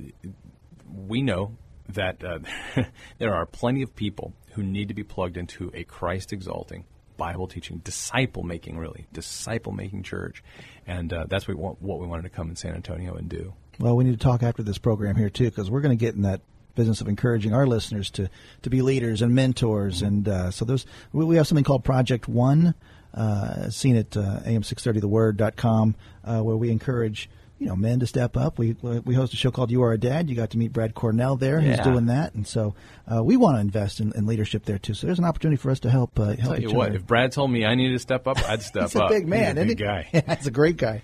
we 1.09 1.23
know 1.23 1.57
that 1.91 2.23
uh, 2.25 2.41
there 3.19 3.35
are 3.35 3.47
plenty 3.47 3.83
of 3.83 3.95
people 3.95 4.33
who 4.53 4.63
need 4.63 4.89
to 4.89 4.95
be 4.95 5.03
plugged 5.05 5.37
into 5.37 5.71
a 5.75 5.85
Christ 5.85 6.33
exalting, 6.33 6.85
Bible 7.16 7.47
teaching, 7.47 7.78
disciple 7.78 8.42
making, 8.42 8.78
really, 8.78 9.06
disciple 9.12 9.73
making 9.73 10.02
church. 10.02 10.42
And 10.87 11.12
uh, 11.12 11.26
that's 11.28 11.49
what 11.49 11.56
we, 11.56 11.62
want, 11.62 11.83
what 11.83 12.00
we 12.00 12.06
wanted 12.06 12.23
to 12.23 12.28
come 12.28 12.50
in 12.50 12.56
San 12.56 12.75
Antonio 12.75 13.14
and 13.14 13.28
do. 13.28 13.54
Well, 13.78 13.97
we 13.97 14.04
need 14.04 14.18
to 14.18 14.25
talk 14.25 14.42
after 14.42 14.62
this 14.62 14.78
program 14.78 15.16
here 15.16 15.30
too, 15.30 15.47
because 15.47 15.71
we're 15.71 15.80
going 15.80 15.97
to 15.97 16.00
get 16.00 16.14
in 16.14 16.23
that 16.23 16.40
business 16.75 17.00
of 17.00 17.09
encouraging 17.09 17.54
our 17.54 17.66
listeners 17.66 18.11
to 18.11 18.28
to 18.62 18.71
be 18.71 18.83
leaders 18.83 19.23
and 19.23 19.35
mentors. 19.35 20.02
And 20.02 20.28
uh, 20.28 20.50
so 20.50 20.64
there's 20.64 20.87
we 21.12 21.25
we 21.25 21.37
have 21.37 21.47
something 21.47 21.64
called 21.64 21.85
Project 21.85 22.28
One, 22.28 22.75
uh, 23.12 23.71
seen 23.71 23.97
at 23.97 24.16
uh, 24.16 24.40
am630theword.com, 24.44 25.94
uh, 26.25 26.40
where 26.40 26.56
we 26.56 26.71
encourage. 26.71 27.28
You 27.64 27.71
know, 27.71 27.76
men 27.76 27.99
to 28.00 28.06
step 28.06 28.37
up. 28.37 28.59
We 28.59 28.75
we 28.83 29.14
host 29.14 29.33
a 29.33 29.37
show 29.37 29.50
called 29.50 29.71
"You 29.71 29.83
Are 29.85 29.92
a 29.94 29.97
Dad." 29.99 30.28
You 30.28 30.37
got 30.37 30.50
to 30.50 30.59
meet 30.59 30.71
Brad 30.75 30.94
Cornell 30.94 31.37
there. 31.37 31.61
He's 31.61 31.78
Yeah. 31.78 31.83
doing 31.85 32.04
that, 32.06 32.35
and 32.35 32.47
so 32.47 32.75
uh, 33.11 33.25
we 33.25 33.38
want 33.38 33.56
to 33.56 33.62
invest 33.62 34.00
in, 34.00 34.12
in 34.12 34.26
leadership 34.26 34.66
there 34.66 34.76
too. 34.76 34.92
So 34.92 35.06
there's 35.06 35.18
an 35.18 35.25
opportunity 35.25 35.56
for 35.56 35.71
us 35.71 35.80
to 35.80 35.90
help 35.90 36.21
uh, 36.21 36.37
help 36.37 36.56
Tell 36.56 36.61
you 36.61 36.73
what, 36.75 36.88
other. 36.90 36.97
if 36.97 37.06
Brad 37.06 37.33
told 37.33 37.50
me 37.50 37.64
I 37.64 37.75
needed 37.75 37.94
to 37.94 37.99
step 38.00 38.26
up, 38.28 38.38
I'd 38.47 38.61
step 38.71 38.83
up. 38.85 38.92
He's 38.92 39.00
a 39.00 39.09
big 39.09 39.26
man, 39.26 39.56
He's 39.56 39.64
a 39.64 39.64
isn't 39.64 39.68
big 39.68 39.78
guy. 39.78 40.09
Yeah, 40.12 40.21
That's 40.26 40.47
a 40.47 40.50
great 40.50 40.76
guy. 40.76 41.00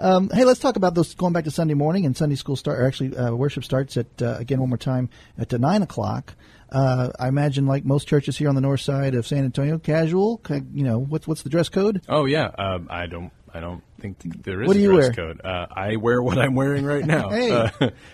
Um, 0.00 0.30
hey, 0.34 0.44
let's 0.44 0.58
talk 0.58 0.74
about 0.74 0.96
those. 0.96 1.14
Going 1.14 1.32
back 1.32 1.44
to 1.44 1.52
Sunday 1.52 1.74
morning 1.74 2.04
and 2.06 2.16
Sunday 2.16 2.34
school 2.34 2.56
start. 2.56 2.80
Or 2.80 2.86
actually, 2.88 3.16
uh, 3.16 3.30
worship 3.32 3.62
starts 3.62 3.96
at 3.96 4.20
uh, 4.20 4.34
again 4.40 4.58
one 4.58 4.68
more 4.68 4.78
time 4.78 5.10
at 5.38 5.54
uh, 5.54 5.58
nine 5.58 5.82
o'clock. 5.82 6.34
Uh, 6.72 7.10
I 7.18 7.26
imagine, 7.28 7.66
like 7.66 7.84
most 7.84 8.06
churches 8.06 8.36
here 8.36 8.48
on 8.48 8.54
the 8.56 8.60
north 8.60 8.80
side 8.80 9.14
of 9.16 9.26
San 9.28 9.44
Antonio, 9.44 9.78
casual. 9.78 10.40
You 10.72 10.84
know, 10.84 10.98
what's 10.98 11.26
what's 11.28 11.42
the 11.42 11.50
dress 11.50 11.68
code? 11.68 12.02
Oh 12.08 12.24
yeah, 12.26 12.46
um, 12.58 12.88
I 12.90 13.06
don't. 13.06 13.30
I 13.54 13.60
don't 13.60 13.82
think 14.00 14.42
there 14.44 14.62
is 14.62 14.68
What 14.68 14.74
do 14.74 14.80
a 14.80 14.82
you 14.82 14.92
dress 14.92 15.16
wear? 15.16 15.34
code. 15.34 15.40
Uh, 15.44 15.66
I 15.70 15.96
wear 15.96 16.22
what 16.22 16.38
I'm 16.38 16.54
wearing 16.54 16.84
right 16.84 17.04
now. 17.04 17.28
Hey. 17.30 17.50
uh, 17.50 17.70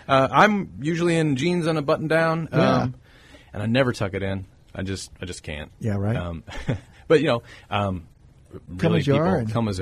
uh, 0.09 0.29
I'm 0.31 0.73
usually 0.81 1.17
in 1.17 1.37
jeans 1.37 1.67
and 1.67 1.79
a 1.79 1.83
button 1.83 2.09
down, 2.09 2.49
um, 2.53 2.61
Yeah. 2.61 2.87
and 3.53 3.63
I 3.63 3.67
never 3.67 3.93
tuck 3.93 4.15
it 4.15 4.23
in. 4.23 4.47
I 4.75 4.83
just, 4.83 5.11
I 5.21 5.25
just 5.25 5.43
can't. 5.43 5.71
Yeah, 5.81 5.97
right. 5.97 6.17
Um, 6.17 6.45
but 7.09 7.21
you 7.21 7.27
know, 7.27 7.43
um, 7.71 8.07
Come 8.79 8.93
really 8.93 9.01
as 9.01 9.07
you 9.07 9.13
people 9.15 9.27
are 9.29 9.45
come 9.45 9.69
as 9.69 9.81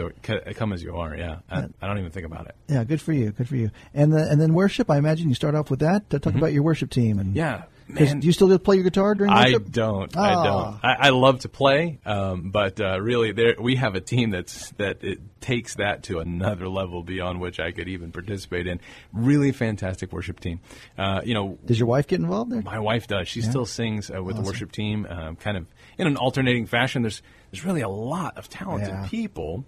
come 0.56 0.72
as 0.72 0.82
you 0.82 0.96
are. 0.96 1.14
Yeah, 1.16 1.38
I, 1.48 1.66
I 1.80 1.86
don't 1.86 1.98
even 1.98 2.10
think 2.10 2.26
about 2.26 2.46
it. 2.46 2.56
Yeah, 2.68 2.82
good 2.82 3.00
for 3.00 3.12
you. 3.12 3.30
Good 3.30 3.48
for 3.48 3.54
you. 3.56 3.70
And 3.92 4.12
the, 4.12 4.28
and 4.28 4.40
then 4.40 4.52
worship. 4.54 4.90
I 4.90 4.96
imagine 4.96 5.28
you 5.28 5.34
start 5.36 5.54
off 5.54 5.70
with 5.70 5.78
that. 5.80 6.10
Talk 6.10 6.34
about 6.34 6.52
your 6.52 6.64
worship 6.64 6.90
team 6.90 7.18
and 7.20 7.28
Mm-hmm. 7.28 7.36
Yeah, 7.38 7.64
man. 7.88 8.20
Do 8.20 8.26
you 8.26 8.32
still 8.32 8.48
get 8.48 8.54
to 8.54 8.58
play 8.58 8.76
your 8.76 8.84
guitar 8.84 9.14
during 9.14 9.32
I 9.32 9.44
worship? 9.46 9.70
don't. 9.70 10.16
I 10.16 10.32
don't. 10.44 10.78
I, 10.84 10.96
I 11.00 11.08
love 11.10 11.40
to 11.40 11.48
play, 11.48 11.98
um, 12.06 12.50
but 12.50 12.80
uh, 12.80 13.00
really, 13.00 13.32
there 13.32 13.54
we 13.60 13.76
have 13.76 13.94
a 13.94 14.00
team 14.00 14.30
that's 14.30 14.70
that 14.72 15.02
it 15.04 15.20
takes 15.40 15.74
that 15.76 16.04
to 16.04 16.20
another 16.20 16.68
level 16.68 17.02
beyond 17.02 17.40
which 17.40 17.60
I 17.60 17.70
could 17.72 17.88
even 17.88 18.12
participate 18.12 18.66
in. 18.66 18.80
Really 19.12 19.52
fantastic 19.52 20.12
worship 20.12 20.40
team. 20.40 20.60
Uh, 20.96 21.20
you 21.24 21.34
know, 21.34 21.58
Does 21.64 21.78
your 21.78 21.88
wife 21.88 22.06
get 22.06 22.20
involved 22.20 22.50
there? 22.50 22.62
my 22.62 22.78
wife 22.78 23.06
does. 23.06 23.28
She 23.28 23.42
still 23.42 23.66
sings 23.66 24.10
uh, 24.10 24.22
with 24.22 24.36
the 24.36 24.42
worship 24.42 24.72
team, 24.72 25.06
um, 25.08 25.36
kind 25.36 25.56
of 25.56 25.66
in 25.98 26.06
an 26.06 26.16
alternating 26.16 26.66
fashion. 26.66 27.02
There's 27.02 27.22
there's 27.50 27.64
really 27.64 27.82
a 27.82 27.88
lot 27.88 28.38
of 28.38 28.48
talented 28.48 28.88
Yeah. 28.88 29.06
people 29.08 29.64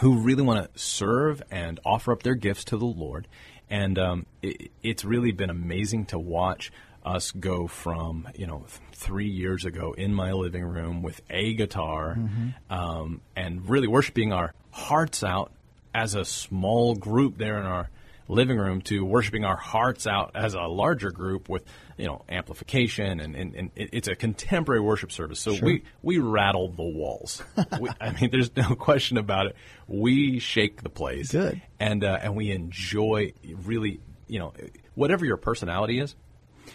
who 0.00 0.20
really 0.22 0.42
want 0.42 0.72
to 0.72 0.78
serve 0.78 1.42
and 1.50 1.80
offer 1.84 2.12
up 2.12 2.22
their 2.22 2.34
gifts 2.36 2.64
to 2.64 2.76
the 2.76 2.84
Lord, 2.86 3.26
and 3.68 3.98
um, 3.98 4.26
it, 4.40 4.70
it's 4.82 5.04
really 5.04 5.32
been 5.32 5.50
amazing 5.50 6.06
to 6.06 6.18
watch 6.18 6.70
us 7.04 7.30
go 7.32 7.66
from 7.66 8.28
you 8.34 8.46
know 8.46 8.58
th- 8.58 8.80
three 8.92 9.28
years 9.28 9.64
ago 9.64 9.94
in 9.96 10.14
my 10.14 10.32
living 10.32 10.64
room 10.64 11.02
with 11.02 11.20
a 11.30 11.54
guitar 11.54 12.18
um, 12.68 13.20
and 13.34 13.68
really 13.68 13.88
worshiping 13.88 14.32
our 14.32 14.52
hearts 14.70 15.24
out 15.24 15.52
as 15.94 16.14
a 16.14 16.24
small 16.24 16.94
group 16.94 17.38
there 17.38 17.58
in 17.58 17.66
our 17.66 17.88
living 18.30 18.58
room 18.58 18.80
to 18.80 19.04
worshiping 19.04 19.44
our 19.44 19.56
hearts 19.56 20.06
out 20.06 20.30
as 20.34 20.54
a 20.54 20.62
larger 20.62 21.10
group 21.10 21.48
with 21.48 21.64
you 21.96 22.06
know 22.06 22.22
amplification 22.28 23.20
and, 23.20 23.34
and, 23.34 23.54
and 23.54 23.70
it's 23.74 24.08
a 24.08 24.14
contemporary 24.14 24.80
worship 24.80 25.12
service. 25.12 25.40
So 25.40 25.56
we 25.60 25.82
we 26.02 26.18
rattle 26.18 26.68
the 26.68 26.82
walls. 26.84 27.42
We, 27.80 27.90
i 28.00 28.12
mean 28.12 28.30
there's 28.30 28.54
no 28.56 28.74
question 28.76 29.18
about 29.18 29.46
it. 29.46 29.56
We 29.86 30.38
shake 30.38 30.82
the 30.82 30.88
place 30.88 31.32
Good. 31.32 31.60
and 31.78 32.04
uh, 32.04 32.18
and 32.22 32.36
we 32.36 32.52
enjoy 32.52 33.32
really 33.64 34.00
you 34.28 34.38
know 34.38 34.52
whatever 34.94 35.24
your 35.24 35.36
personality 35.36 35.98
is 35.98 36.14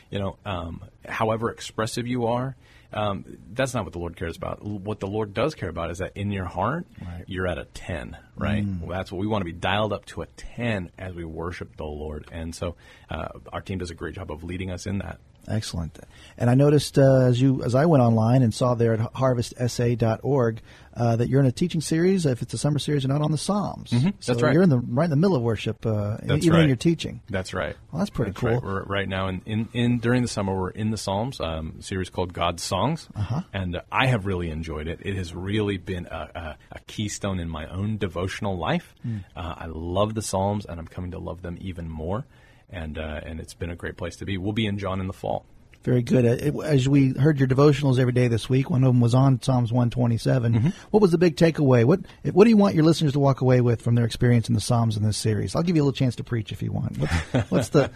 you 0.10 0.20
know 0.20 0.38
um, 0.46 0.84
however 1.08 1.50
expressive 1.52 2.08
you 2.08 2.28
are 2.28 2.56
um, 2.94 3.26
that's 3.52 3.74
not 3.74 3.84
what 3.84 3.92
the 3.92 4.00
Lord 4.00 4.16
cares 4.16 4.38
about. 4.38 4.64
What 4.64 5.02
the 5.02 5.08
Lord 5.08 5.34
does 5.34 5.54
care 5.54 5.68
about 5.68 5.92
is 5.92 5.98
that 5.98 6.14
in 6.16 6.32
your 6.32 6.46
heart, 6.46 6.88
you're 7.28 7.46
at 7.46 7.58
a 7.58 7.66
10, 7.66 8.16
right? 8.38 8.64
Well, 8.82 8.98
that's 8.98 9.12
what 9.12 9.20
we 9.20 9.28
want 9.28 9.42
to 9.42 9.46
be 9.46 9.52
dialed 9.52 9.92
up 9.92 10.06
to 10.08 10.22
a 10.22 10.28
10 10.28 10.92
as 10.98 11.14
we 11.14 11.26
worship 11.26 11.76
the 11.76 11.84
Lord. 11.84 12.26
And 12.32 12.56
so 12.56 12.76
uh, 13.10 13.28
our 13.52 13.60
team 13.60 13.80
does 13.80 13.92
a 13.92 13.96
great 13.96 14.16
job 14.16 14.32
of 14.32 14.46
leading 14.46 14.72
us 14.72 14.86
in 14.86 15.00
that. 15.00 15.20
Excellent. 15.48 16.00
And 16.38 16.50
I 16.50 16.56
noticed 16.56 16.98
uh, 16.98 17.22
as 17.28 17.42
you 17.42 17.64
as 17.64 17.76
I 17.76 17.86
went 17.86 18.04
online 18.04 18.42
and 18.44 18.54
saw 18.54 18.74
there 18.76 18.94
at 18.94 19.00
harvestsa.org 19.14 20.62
uh, 20.98 21.16
that 21.18 21.28
you're 21.30 21.40
in 21.40 21.46
a 21.46 21.52
teaching 21.52 21.82
series. 21.82 22.26
If 22.26 22.42
it's 22.42 22.54
a 22.54 22.58
summer 22.58 22.80
series, 22.80 23.04
you're 23.04 23.12
not 23.14 23.22
on 23.22 23.32
the 23.32 23.38
Psalms. 23.38 23.92
Mm-hmm. 23.92 24.06
that's 24.06 24.26
so 24.28 24.34
right. 24.36 24.54
You're 24.54 24.64
in 24.64 24.70
the 24.70 24.80
right 24.80 25.04
in 25.06 25.10
the 25.10 25.16
middle 25.18 25.36
of 25.36 25.44
worship, 25.44 25.86
uh, 25.86 26.18
That's 26.24 26.46
even 26.46 26.54
right. 26.54 26.62
in 26.64 26.68
your 26.68 26.76
teaching. 26.78 27.22
That's 27.30 27.54
right. 27.54 27.76
Well, 27.92 28.00
that's 28.00 28.10
pretty 28.10 28.32
right. 28.32 28.60
cool. 28.60 28.62
We're 28.62 28.84
right 28.84 29.08
now 29.08 29.28
in, 29.28 29.42
in, 29.46 29.70
in 29.74 30.00
during 30.00 30.22
the 30.22 30.28
summer 30.28 30.54
we're 30.58 30.70
in 30.70 30.92
the 30.92 30.98
Psalms 30.98 31.40
um, 31.42 31.82
series 31.82 32.10
called 32.10 32.34
God's 32.34 32.64
Songs, 32.64 33.08
Uh-huh. 33.16 33.42
and 33.54 33.76
uh, 33.78 33.82
I 33.92 34.08
have 34.08 34.26
really 34.26 34.50
enjoyed 34.50 34.88
it. 34.88 35.00
It 35.04 35.16
has 35.16 35.34
really 35.34 35.78
been 35.78 36.06
a, 36.08 36.30
a, 36.72 36.76
a 36.78 36.80
keystone 36.88 37.40
in 37.40 37.50
my 37.50 37.68
own 37.68 37.98
devotional 37.98 38.58
life. 38.58 38.94
Uh, 39.06 39.54
I 39.58 39.66
love 39.68 40.14
the 40.16 40.22
Psalms, 40.22 40.66
and 40.66 40.80
I'm 40.80 40.88
coming 40.88 41.12
to 41.12 41.20
love 41.20 41.42
them 41.42 41.58
even 41.62 41.90
more. 41.90 42.26
And 42.70 42.98
uh, 42.98 43.22
and 43.24 43.40
it's 43.40 43.54
been 43.54 43.70
a 43.70 43.76
great 43.76 43.98
place 43.98 44.16
to 44.18 44.26
be. 44.26 44.38
We'll 44.38 44.54
be 44.54 44.66
in 44.66 44.78
John 44.78 45.00
in 45.00 45.08
the 45.08 45.14
fall. 45.14 45.46
Very 45.84 46.02
good. 46.02 46.26
Uh, 46.26 46.62
As 46.62 46.90
we 46.90 47.14
heard 47.14 47.38
your 47.38 47.48
devotionals 47.48 48.00
every 48.00 48.12
day 48.12 48.28
this 48.28 48.50
week, 48.50 48.72
one 48.72 48.84
of 48.84 48.88
them 48.88 49.02
was 49.02 49.14
on 49.14 49.40
Psalms 49.40 49.72
127. 49.72 50.54
Mm-hmm. 50.54 50.70
What 50.90 51.00
was 51.00 51.12
the 51.12 51.20
big 51.20 51.36
takeaway? 51.36 51.86
What 51.86 52.00
What 52.34 52.46
do 52.46 52.50
you 52.50 52.58
want 52.58 52.74
your 52.74 52.84
listeners 52.84 53.14
to 53.14 53.20
walk 53.20 53.42
away 53.42 53.62
with 53.62 53.84
from 53.84 53.94
their 53.94 54.06
experience 54.06 54.50
in 54.50 54.56
the 54.56 54.62
Psalms 54.62 54.98
in 54.98 55.04
this 55.04 55.16
series? 55.18 55.56
I'll 55.56 55.62
give 55.62 55.76
you 55.76 55.84
a 55.84 55.86
little 55.86 55.96
chance 55.96 56.16
to 56.16 56.24
preach 56.24 56.52
if 56.52 56.64
you 56.64 56.72
want. 56.72 56.98
What's, 56.98 57.14
what's 57.52 57.70
the 57.70 57.92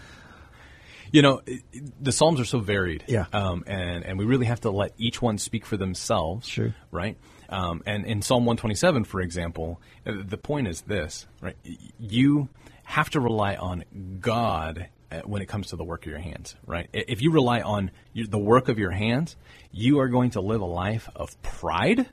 You 1.12 1.24
know, 1.24 1.42
the 2.00 2.12
Psalms 2.12 2.40
are 2.40 2.46
so 2.46 2.60
varied. 2.60 3.04
Yeah. 3.08 3.26
Um, 3.34 3.64
and, 3.66 4.06
and 4.06 4.20
we 4.20 4.26
really 4.26 4.46
have 4.46 4.62
to 4.62 4.70
let 4.70 4.94
each 5.00 5.22
one 5.22 5.40
speak 5.40 5.66
for 5.66 5.76
themselves. 5.76 6.48
Sure. 6.48 6.76
Right? 6.92 7.18
Um, 7.50 7.82
and 7.88 8.06
in 8.06 8.22
Psalm 8.22 8.46
127, 8.46 9.06
for 9.06 9.20
example, 9.20 9.82
uh, 10.06 10.12
the 10.24 10.38
point 10.38 10.68
is 10.68 10.82
this, 10.82 11.26
right? 11.42 11.58
You 11.98 12.50
have 12.90 13.12
to 13.12 13.20
rely 13.20 13.56
on 13.56 13.84
God 14.20 14.88
uh, 15.12 15.22
when 15.22 15.44
it 15.44 15.48
comes 15.48 15.68
to 15.68 15.76
the 15.76 15.84
work 15.84 16.08
of 16.08 16.10
your 16.10 16.20
hands, 16.20 16.56
right? 16.66 16.90
If 16.92 17.22
you 17.22 17.32
rely 17.32 17.62
on 17.62 17.92
the 18.16 18.40
work 18.40 18.68
of 18.68 18.80
your 18.80 18.90
hands, 18.90 19.36
you 19.72 20.00
are 20.00 20.08
going 20.08 20.32
to 20.32 20.42
live 20.42 20.62
a 20.62 20.66
life 20.66 21.08
of 21.16 21.40
pride 21.44 22.08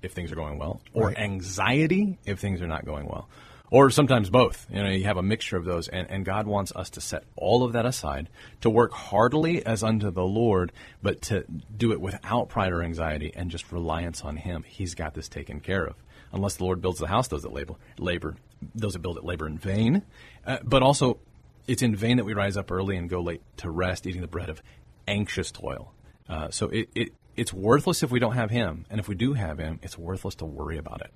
if 0.00 0.12
things 0.12 0.32
are 0.32 0.36
going 0.36 0.58
well, 0.58 0.80
or 0.94 1.08
Right. 1.08 1.18
anxiety 1.18 2.16
if 2.24 2.38
things 2.38 2.62
are 2.62 2.66
not 2.66 2.86
going 2.86 3.04
well, 3.06 3.28
or 3.70 3.90
sometimes 3.90 4.30
both. 4.30 4.66
You 4.70 4.82
know, 4.82 4.88
you 4.88 5.04
have 5.04 5.18
a 5.18 5.22
mixture 5.22 5.58
of 5.58 5.66
those, 5.66 5.86
and, 5.86 6.10
and 6.10 6.24
God 6.24 6.46
wants 6.46 6.72
us 6.74 6.88
to 6.90 7.02
set 7.02 7.24
all 7.36 7.62
of 7.62 7.74
that 7.74 7.84
aside, 7.84 8.30
to 8.62 8.70
work 8.70 8.92
heartily 8.92 9.66
as 9.66 9.82
unto 9.82 10.10
the 10.10 10.24
Lord, 10.24 10.72
but 11.02 11.20
to 11.22 11.44
do 11.76 11.92
it 11.92 12.00
without 12.00 12.48
pride 12.48 12.72
or 12.72 12.82
anxiety 12.82 13.32
and 13.36 13.50
just 13.50 13.70
reliance 13.70 14.22
on 14.22 14.36
Him. 14.36 14.64
He's 14.66 14.94
got 14.94 15.12
this 15.12 15.28
taken 15.28 15.60
care 15.60 15.84
of. 15.84 15.96
Unless 16.32 16.56
the 16.56 16.64
Lord 16.64 16.80
builds 16.80 17.00
the 17.00 17.06
house, 17.06 17.28
those 17.28 17.42
that 17.42 17.52
labor, 17.52 17.74
labor 17.98 18.34
those 18.74 18.94
that 18.94 19.00
build 19.00 19.18
it 19.18 19.24
labor 19.24 19.46
in 19.46 19.58
vain. 19.58 20.02
Uh, 20.46 20.58
but 20.62 20.82
also, 20.82 21.18
it's 21.66 21.82
in 21.82 21.94
vain 21.96 22.16
that 22.16 22.24
we 22.24 22.34
rise 22.34 22.56
up 22.56 22.70
early 22.70 22.96
and 22.96 23.08
go 23.08 23.20
late 23.20 23.42
to 23.58 23.70
rest, 23.70 24.06
eating 24.06 24.20
the 24.20 24.28
bread 24.28 24.48
of 24.48 24.62
anxious 25.06 25.50
toil. 25.50 25.92
Uh, 26.28 26.50
so 26.50 26.68
it, 26.68 26.88
it 26.94 27.12
it's 27.36 27.52
worthless 27.52 28.02
if 28.02 28.10
we 28.10 28.18
don't 28.18 28.34
have 28.34 28.50
Him, 28.50 28.86
and 28.88 28.98
if 28.98 29.08
we 29.08 29.14
do 29.14 29.34
have 29.34 29.58
Him, 29.58 29.78
it's 29.82 29.98
worthless 29.98 30.34
to 30.36 30.44
worry 30.44 30.78
about 30.78 31.02
it. 31.02 31.12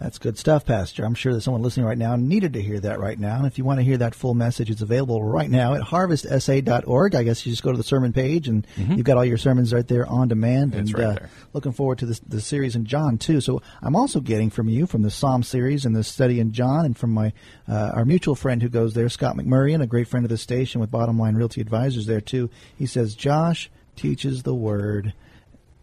That's 0.00 0.18
good 0.18 0.36
stuff, 0.36 0.66
Pastor. 0.66 1.04
I'm 1.04 1.14
sure 1.14 1.32
that 1.32 1.42
someone 1.42 1.62
listening 1.62 1.86
right 1.86 1.96
now 1.96 2.16
needed 2.16 2.54
to 2.54 2.62
hear 2.62 2.80
that 2.80 2.98
right 2.98 3.18
now. 3.18 3.36
And 3.36 3.46
if 3.46 3.58
you 3.58 3.64
want 3.64 3.78
to 3.78 3.84
hear 3.84 3.96
that 3.98 4.14
full 4.14 4.34
message, 4.34 4.68
it's 4.68 4.82
available 4.82 5.22
right 5.22 5.48
now 5.48 5.74
at 5.74 5.82
harvestsa.org. 5.82 7.14
I 7.14 7.22
guess 7.22 7.46
you 7.46 7.52
just 7.52 7.62
go 7.62 7.70
to 7.70 7.76
the 7.76 7.84
sermon 7.84 8.12
page 8.12 8.48
and 8.48 8.66
you've 8.76 9.04
got 9.04 9.16
all 9.16 9.24
your 9.24 9.38
sermons 9.38 9.72
right 9.72 9.86
there 9.86 10.04
on 10.06 10.26
demand. 10.26 10.72
Mm-hmm. 10.72 10.80
It's 10.80 10.90
and 10.90 10.98
right 10.98 11.22
uh, 11.22 11.26
looking 11.52 11.72
forward 11.72 11.98
to 11.98 12.06
this, 12.06 12.18
the 12.20 12.40
series 12.40 12.74
in 12.74 12.84
John 12.86 13.18
too. 13.18 13.40
So 13.40 13.62
I'm 13.82 13.94
also 13.94 14.20
getting 14.20 14.50
from 14.50 14.68
you 14.68 14.86
from 14.86 15.02
the 15.02 15.10
Psalm 15.10 15.44
series 15.44 15.84
and 15.84 15.94
the 15.94 16.02
study 16.02 16.40
in 16.40 16.52
John, 16.52 16.84
and 16.84 16.96
from 16.96 17.12
my 17.12 17.32
uh, 17.68 17.92
our 17.94 18.04
mutual 18.04 18.34
friend 18.34 18.60
who 18.62 18.68
goes 18.68 18.94
there, 18.94 19.08
Scott 19.08 19.36
McMurray, 19.36 19.74
and 19.74 19.82
a 19.82 19.86
great 19.86 20.08
friend 20.08 20.26
of 20.26 20.30
the 20.30 20.38
station 20.38 20.80
with 20.80 20.90
Bottom 20.90 21.18
Line 21.18 21.36
Realty 21.36 21.60
Advisors 21.60 22.06
there 22.06 22.20
too. 22.20 22.50
He 22.76 22.86
says 22.86 23.14
Josh 23.14 23.70
teaches 23.94 24.42
the 24.42 24.54
word 24.54 25.14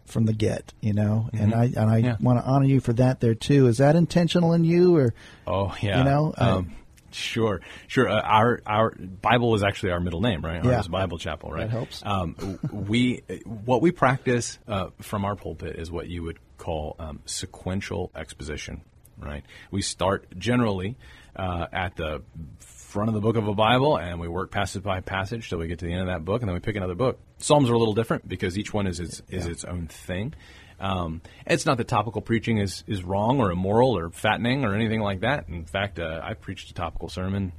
from 0.06 0.26
the 0.26 0.32
get, 0.32 0.72
you 0.80 0.92
know, 0.92 1.28
and 1.32 1.54
I 1.54 1.64
and 1.64 1.78
I 1.90 1.98
Mm-hmm. 2.02 2.06
Yeah. 2.06 2.16
want 2.20 2.38
to 2.40 2.44
honor 2.44 2.66
you 2.66 2.80
for 2.80 2.92
that 2.94 3.20
there 3.20 3.34
too. 3.34 3.66
Is 3.68 3.78
that 3.78 3.96
intentional 3.96 4.52
in 4.52 4.64
you, 4.64 4.96
or 4.96 5.14
Oh 5.46 5.74
yeah, 5.80 5.98
You 5.98 6.04
know, 6.04 6.34
um, 6.36 6.72
sure, 7.10 7.60
sure. 7.86 8.08
Uh, 8.08 8.20
our 8.20 8.60
our 8.66 8.90
Bible 8.96 9.54
is 9.54 9.62
actually 9.62 9.92
our 9.92 10.00
middle 10.00 10.20
name, 10.20 10.42
right? 10.42 10.64
Yeah. 10.64 10.82
Bible 10.90 11.18
Chapel, 11.18 11.50
right? 11.50 11.60
That 11.62 11.70
helps. 11.70 12.02
Um, 12.04 12.58
we 12.72 13.22
what 13.44 13.80
we 13.82 13.90
practice 13.90 14.58
uh, 14.68 14.88
from 15.00 15.24
our 15.24 15.36
pulpit 15.36 15.76
is 15.76 15.90
what 15.90 16.08
you 16.08 16.22
would 16.24 16.38
call 16.58 16.96
um, 16.98 17.20
sequential 17.26 18.10
exposition, 18.14 18.82
right? 19.18 19.44
We 19.70 19.82
start 19.82 20.26
generally 20.38 20.96
uh, 21.36 21.66
at 21.72 21.96
the 21.96 22.22
front 22.92 23.08
of 23.08 23.14
the 23.14 23.20
book 23.20 23.36
of 23.36 23.48
a 23.48 23.54
Bible, 23.54 23.96
and 23.98 24.20
we 24.20 24.28
work 24.28 24.50
passage 24.50 24.82
by 24.82 25.00
passage 25.00 25.48
till 25.48 25.58
we 25.58 25.66
get 25.66 25.78
to 25.80 25.86
the 25.86 25.92
end 25.92 26.02
of 26.02 26.06
that 26.08 26.24
book, 26.24 26.42
and 26.42 26.48
then 26.48 26.54
we 26.54 26.60
pick 26.60 26.76
another 26.76 26.94
book. 26.94 27.18
Psalms 27.38 27.68
are 27.70 27.72
a 27.74 27.78
little 27.78 27.94
different 27.94 28.28
because 28.28 28.56
each 28.58 28.72
one 28.72 28.86
is 28.86 29.00
its, 29.00 29.22
is 29.28 29.46
its 29.46 29.64
own 29.64 29.86
thing. 29.88 30.34
Um, 30.78 31.22
it's 31.46 31.64
not 31.64 31.78
that 31.78 31.88
topical 31.88 32.20
preaching 32.22 32.58
is, 32.58 32.84
is 32.86 33.02
wrong 33.02 33.40
or 33.40 33.50
immoral 33.50 33.96
or 33.96 34.10
fattening 34.10 34.64
or 34.64 34.74
anything 34.74 35.00
like 35.00 35.20
that. 35.20 35.48
In 35.48 35.64
fact, 35.64 35.98
uh, 35.98 36.20
I 36.22 36.34
preached 36.34 36.70
a 36.70 36.74
topical 36.74 37.08
sermon 37.08 37.52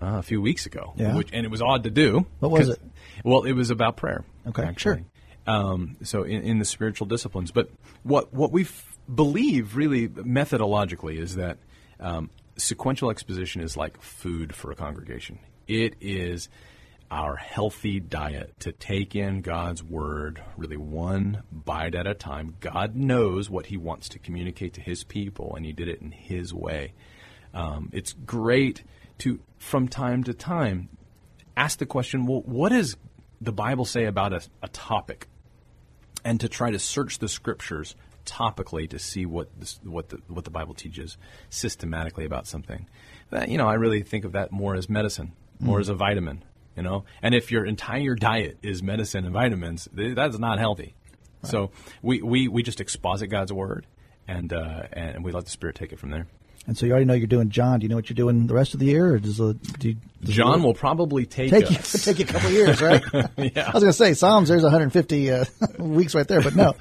uh, 0.00 0.16
a 0.18 0.22
few 0.22 0.40
weeks 0.40 0.66
ago, 0.66 0.94
Yeah. 0.96 1.14
which, 1.14 1.28
and 1.32 1.44
it 1.44 1.50
was 1.50 1.62
odd 1.62 1.84
to 1.84 1.90
do. 1.90 2.26
What 2.40 2.50
was 2.50 2.68
it? 2.70 2.80
Well, 3.24 3.42
it 3.44 3.52
was 3.52 3.70
about 3.70 3.96
prayer. 3.96 4.24
Okay, 4.48 4.62
actually. 4.64 5.04
sure. 5.46 5.54
Um, 5.54 5.96
so 6.02 6.22
in, 6.22 6.42
in 6.42 6.58
the 6.58 6.64
spiritual 6.64 7.06
disciplines, 7.06 7.50
but 7.50 7.68
what 8.04 8.32
what 8.32 8.52
we 8.52 8.66
believe 9.12 9.76
really 9.76 10.08
methodologically 10.08 11.18
is 11.18 11.34
that 11.36 11.58
um, 12.00 12.30
sequential 12.56 13.10
exposition 13.10 13.62
is 13.62 13.76
like 13.76 14.00
food 14.00 14.54
for 14.54 14.70
a 14.70 14.76
congregation. 14.76 15.38
It 15.66 15.94
is 16.00 16.48
our 17.10 17.36
healthy 17.36 18.00
diet 18.00 18.58
to 18.60 18.72
take 18.72 19.14
in 19.14 19.42
God's 19.42 19.82
word 19.82 20.42
really 20.56 20.78
one 20.78 21.42
bite 21.52 21.94
at 21.94 22.06
a 22.06 22.14
time. 22.14 22.56
God 22.60 22.96
knows 22.96 23.50
what 23.50 23.66
He 23.66 23.76
wants 23.76 24.08
to 24.10 24.18
communicate 24.18 24.74
to 24.74 24.80
His 24.80 25.04
people, 25.04 25.54
and 25.54 25.66
He 25.66 25.72
did 25.72 25.88
it 25.88 26.00
in 26.00 26.10
His 26.10 26.54
way. 26.54 26.94
Um, 27.52 27.90
it's 27.92 28.14
great 28.14 28.82
to, 29.18 29.40
from 29.58 29.88
time 29.88 30.24
to 30.24 30.32
time, 30.32 30.88
ask 31.54 31.78
the 31.78 31.86
question 31.86 32.24
well, 32.24 32.40
what 32.46 32.70
does 32.70 32.96
the 33.42 33.52
Bible 33.52 33.84
say 33.84 34.06
about 34.06 34.32
a, 34.32 34.40
a 34.62 34.68
topic? 34.68 35.28
And 36.24 36.40
to 36.40 36.48
try 36.48 36.70
to 36.70 36.78
search 36.78 37.18
the 37.18 37.28
scriptures 37.28 37.94
topically 38.24 38.88
to 38.90 38.98
see 38.98 39.26
what 39.26 39.48
this, 39.58 39.80
what 39.82 40.08
the 40.10 40.20
what 40.28 40.44
the 40.44 40.50
Bible 40.50 40.74
teaches 40.74 41.16
systematically 41.50 42.24
about 42.24 42.46
something. 42.46 42.88
That, 43.30 43.48
you 43.48 43.58
know, 43.58 43.68
I 43.68 43.74
really 43.74 44.02
think 44.02 44.24
of 44.24 44.32
that 44.32 44.52
more 44.52 44.74
as 44.74 44.88
medicine, 44.88 45.32
more 45.60 45.80
as 45.80 45.88
a 45.88 45.94
vitamin. 45.94 46.44
You 46.76 46.82
know, 46.82 47.04
and 47.22 47.34
if 47.34 47.52
your 47.52 47.66
entire 47.66 48.14
diet 48.14 48.56
is 48.62 48.82
medicine 48.82 49.24
and 49.24 49.34
vitamins, 49.34 49.88
th- 49.94 50.16
that's 50.16 50.38
not 50.38 50.58
healthy. 50.58 50.94
So 51.44 51.70
we, 52.02 52.22
we, 52.22 52.48
we 52.48 52.62
just 52.62 52.80
exposit 52.80 53.26
God's 53.26 53.52
word, 53.52 53.86
and 54.28 54.52
uh, 54.52 54.84
and 54.92 55.24
we 55.24 55.32
let 55.32 55.44
the 55.44 55.50
Spirit 55.50 55.76
take 55.76 55.92
it 55.92 55.98
from 55.98 56.10
there. 56.10 56.26
and 56.66 56.78
so 56.78 56.86
you 56.86 56.92
already 56.92 57.04
know 57.04 57.14
you're 57.14 57.26
doing 57.26 57.50
John. 57.50 57.80
Do 57.80 57.84
you 57.84 57.88
know 57.88 57.96
what 57.96 58.08
you're 58.08 58.14
doing 58.14 58.46
the 58.46 58.54
rest 58.54 58.74
of 58.74 58.80
the 58.80 58.86
year, 58.86 59.14
or 59.14 59.18
does, 59.18 59.38
the, 59.38 59.54
do 59.78 59.88
you, 59.90 59.96
does 60.22 60.34
John 60.34 60.60
it 60.60 60.64
will 60.64 60.72
probably 60.72 61.26
take, 61.26 61.50
take 61.50 61.68
you 61.70 61.76
take 61.82 62.20
you 62.20 62.24
a 62.24 62.28
couple 62.28 62.50
years, 62.50 62.80
right? 62.80 63.02
Yeah. 63.36 63.68
I 63.68 63.72
was 63.72 63.82
going 63.82 63.86
to 63.86 63.92
say 63.92 64.14
Psalms. 64.14 64.48
There's 64.48 64.62
150 64.62 65.30
uh, 65.30 65.44
weeks 65.78 66.14
right 66.14 66.28
there, 66.28 66.40
but 66.40 66.54
no, 66.54 66.74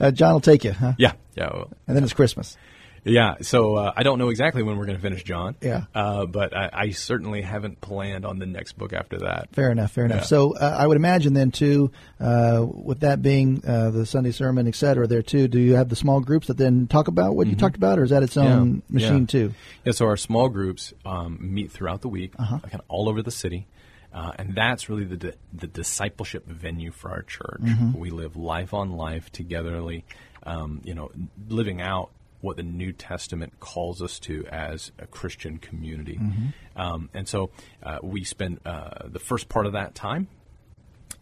uh, 0.00 0.10
John 0.10 0.32
will 0.32 0.40
take 0.40 0.64
you, 0.64 0.72
huh? 0.72 0.94
Yeah, 0.98 1.12
yeah. 1.36 1.50
well, 1.52 1.70
And 1.86 1.96
then 1.96 2.04
it's 2.04 2.12
Christmas. 2.14 2.56
Yeah, 3.02 3.36
so 3.40 3.76
uh, 3.76 3.92
I 3.96 4.02
don't 4.02 4.18
know 4.18 4.28
exactly 4.28 4.62
when 4.62 4.76
we're 4.76 4.84
going 4.84 4.98
to 4.98 5.02
finish 5.02 5.22
John. 5.24 5.56
Yeah. 5.62 5.84
Uh, 5.94 6.26
but 6.26 6.54
I, 6.54 6.68
I 6.70 6.90
certainly 6.90 7.40
haven't 7.40 7.80
planned 7.80 8.26
on 8.26 8.38
the 8.38 8.44
next 8.44 8.76
book 8.76 8.92
after 8.92 9.20
that. 9.20 9.48
Fair 9.52 9.70
enough, 9.72 9.92
fair 9.92 10.04
enough. 10.04 10.18
Yeah. 10.18 10.24
So 10.24 10.54
uh, 10.54 10.76
I 10.78 10.86
would 10.86 10.98
imagine 10.98 11.32
then 11.32 11.50
too, 11.50 11.92
uh, 12.20 12.62
with 12.70 13.00
that 13.00 13.22
being 13.22 13.62
uh, 13.66 13.88
the 13.88 14.04
Sunday 14.04 14.32
sermon, 14.32 14.68
et 14.68 14.74
cetera, 14.74 15.06
there 15.06 15.22
too, 15.22 15.48
do 15.48 15.58
you 15.58 15.76
have 15.76 15.88
the 15.88 15.96
small 15.96 16.20
groups 16.20 16.48
that 16.48 16.58
then 16.58 16.88
talk 16.88 17.08
about 17.08 17.34
what 17.36 17.46
you 17.46 17.56
talked 17.56 17.76
about, 17.76 17.98
or 17.98 18.04
is 18.04 18.10
that 18.10 18.22
its 18.22 18.36
own 18.36 18.82
Mm-hmm. 18.82 18.98
Yeah, 18.98 19.06
machine 19.08 19.20
yeah. 19.22 19.26
too? 19.26 19.54
Yeah, 19.86 19.92
so 19.92 20.04
our 20.04 20.18
small 20.18 20.50
groups 20.50 20.92
um, 21.06 21.38
meet 21.40 21.72
throughout 21.72 22.02
the 22.02 22.08
week, 22.08 22.34
Uh-huh. 22.38 22.58
kind 22.58 22.74
of 22.74 22.82
all 22.88 23.08
over 23.08 23.22
the 23.22 23.30
city. 23.30 23.66
Uh, 24.12 24.32
and 24.38 24.54
that's 24.54 24.88
really 24.88 25.04
the, 25.04 25.16
di- 25.16 25.32
the 25.52 25.66
discipleship 25.66 26.46
venue 26.46 26.90
for 26.90 27.10
our 27.10 27.22
church. 27.22 27.60
Mm-hmm. 27.62 27.98
We 27.98 28.10
live 28.10 28.36
life 28.36 28.74
on 28.74 28.92
life 28.92 29.30
togetherly, 29.30 30.04
um, 30.42 30.80
you 30.84 30.94
know, 30.94 31.10
living 31.48 31.80
out 31.80 32.10
what 32.40 32.56
the 32.56 32.62
New 32.62 32.92
Testament 32.92 33.60
calls 33.60 34.02
us 34.02 34.18
to 34.20 34.46
as 34.46 34.92
a 34.98 35.06
Christian 35.06 35.58
community. 35.58 36.18
Mm-hmm. 36.20 36.80
Um, 36.80 37.10
and 37.14 37.28
so 37.28 37.50
uh, 37.82 37.98
we 38.02 38.24
spend 38.24 38.60
uh, 38.64 39.08
the 39.08 39.18
first 39.18 39.48
part 39.48 39.66
of 39.66 39.74
that 39.74 39.94
time 39.94 40.28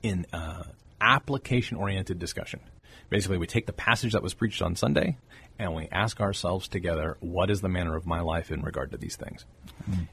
in 0.03 0.27
uh, 0.33 0.63
application 1.01 1.77
oriented 1.77 2.19
discussion. 2.19 2.61
Basically, 3.11 3.39
we 3.39 3.47
take 3.47 3.67
the 3.67 3.73
passage 3.73 4.13
that 4.13 4.23
was 4.23 4.35
preached 4.35 4.63
on 4.63 4.77
Sunday 4.77 5.17
and 5.59 5.75
we 5.75 5.89
ask 5.91 6.21
ourselves 6.21 6.69
together, 6.69 7.17
what 7.21 7.51
is 7.51 7.61
the 7.61 7.69
manner 7.69 7.97
of 7.97 8.07
my 8.07 8.21
life 8.21 8.53
in 8.53 8.63
regard 8.63 8.93
to 8.93 8.97
these 8.97 9.17
things? 9.17 9.45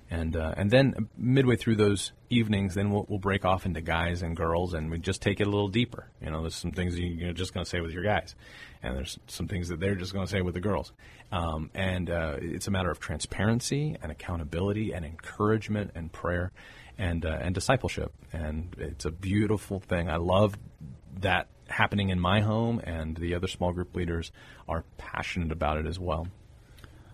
And 0.10 0.36
uh, 0.38 0.54
and 0.56 0.72
then 0.72 1.10
midway 1.18 1.58
through 1.58 1.76
those 1.76 2.14
evenings, 2.30 2.76
then 2.76 2.92
we'll, 2.92 3.06
we'll 3.10 3.20
break 3.20 3.44
off 3.44 3.66
into 3.66 3.82
guys 3.82 4.22
and 4.22 4.36
girls, 4.36 4.74
and 4.74 4.90
we 4.90 5.00
just 5.00 5.22
take 5.22 5.42
it 5.42 5.48
a 5.48 5.50
little 5.50 5.68
deeper. 5.68 6.08
You 6.22 6.32
know, 6.32 6.42
there's 6.42 6.56
some 6.56 6.72
things 6.72 6.98
you're 6.98 7.34
just 7.34 7.54
going 7.54 7.66
to 7.66 7.70
say 7.70 7.82
with 7.82 7.92
your 7.92 8.04
guys, 8.04 8.36
and 8.82 8.96
there's 8.96 9.20
some 9.28 9.48
things 9.48 9.68
that 9.68 9.80
they're 9.80 9.96
just 9.96 10.14
going 10.14 10.26
to 10.26 10.32
say 10.32 10.42
with 10.42 10.54
the 10.54 10.62
girls. 10.62 10.94
Um, 11.32 11.72
and 11.74 12.10
uh, 12.10 12.38
it's 12.40 12.68
a 12.68 12.72
matter 12.72 12.90
of 12.90 13.00
transparency 13.00 13.98
and 14.02 14.12
accountability 14.12 14.94
and 14.94 15.04
encouragement 15.04 15.92
and 15.94 16.12
prayer 16.12 16.54
and 16.98 17.26
uh, 17.26 17.40
and 17.42 17.54
discipleship. 17.54 18.14
And 18.32 18.74
it's 18.78 19.04
a 19.04 19.12
beautiful 19.12 19.82
thing. 19.82 20.10
I 20.10 20.18
love 20.18 20.58
that 21.20 21.48
happening 21.68 22.10
in 22.10 22.20
my 22.20 22.42
home, 22.42 22.80
and 22.84 23.18
the 23.18 23.36
other 23.36 23.48
small 23.48 23.74
group 23.74 23.96
leaders 23.96 24.32
are 24.68 24.84
passionate 24.98 25.52
about 25.52 25.78
it 25.78 25.86
as 25.86 26.00
well. 26.00 26.28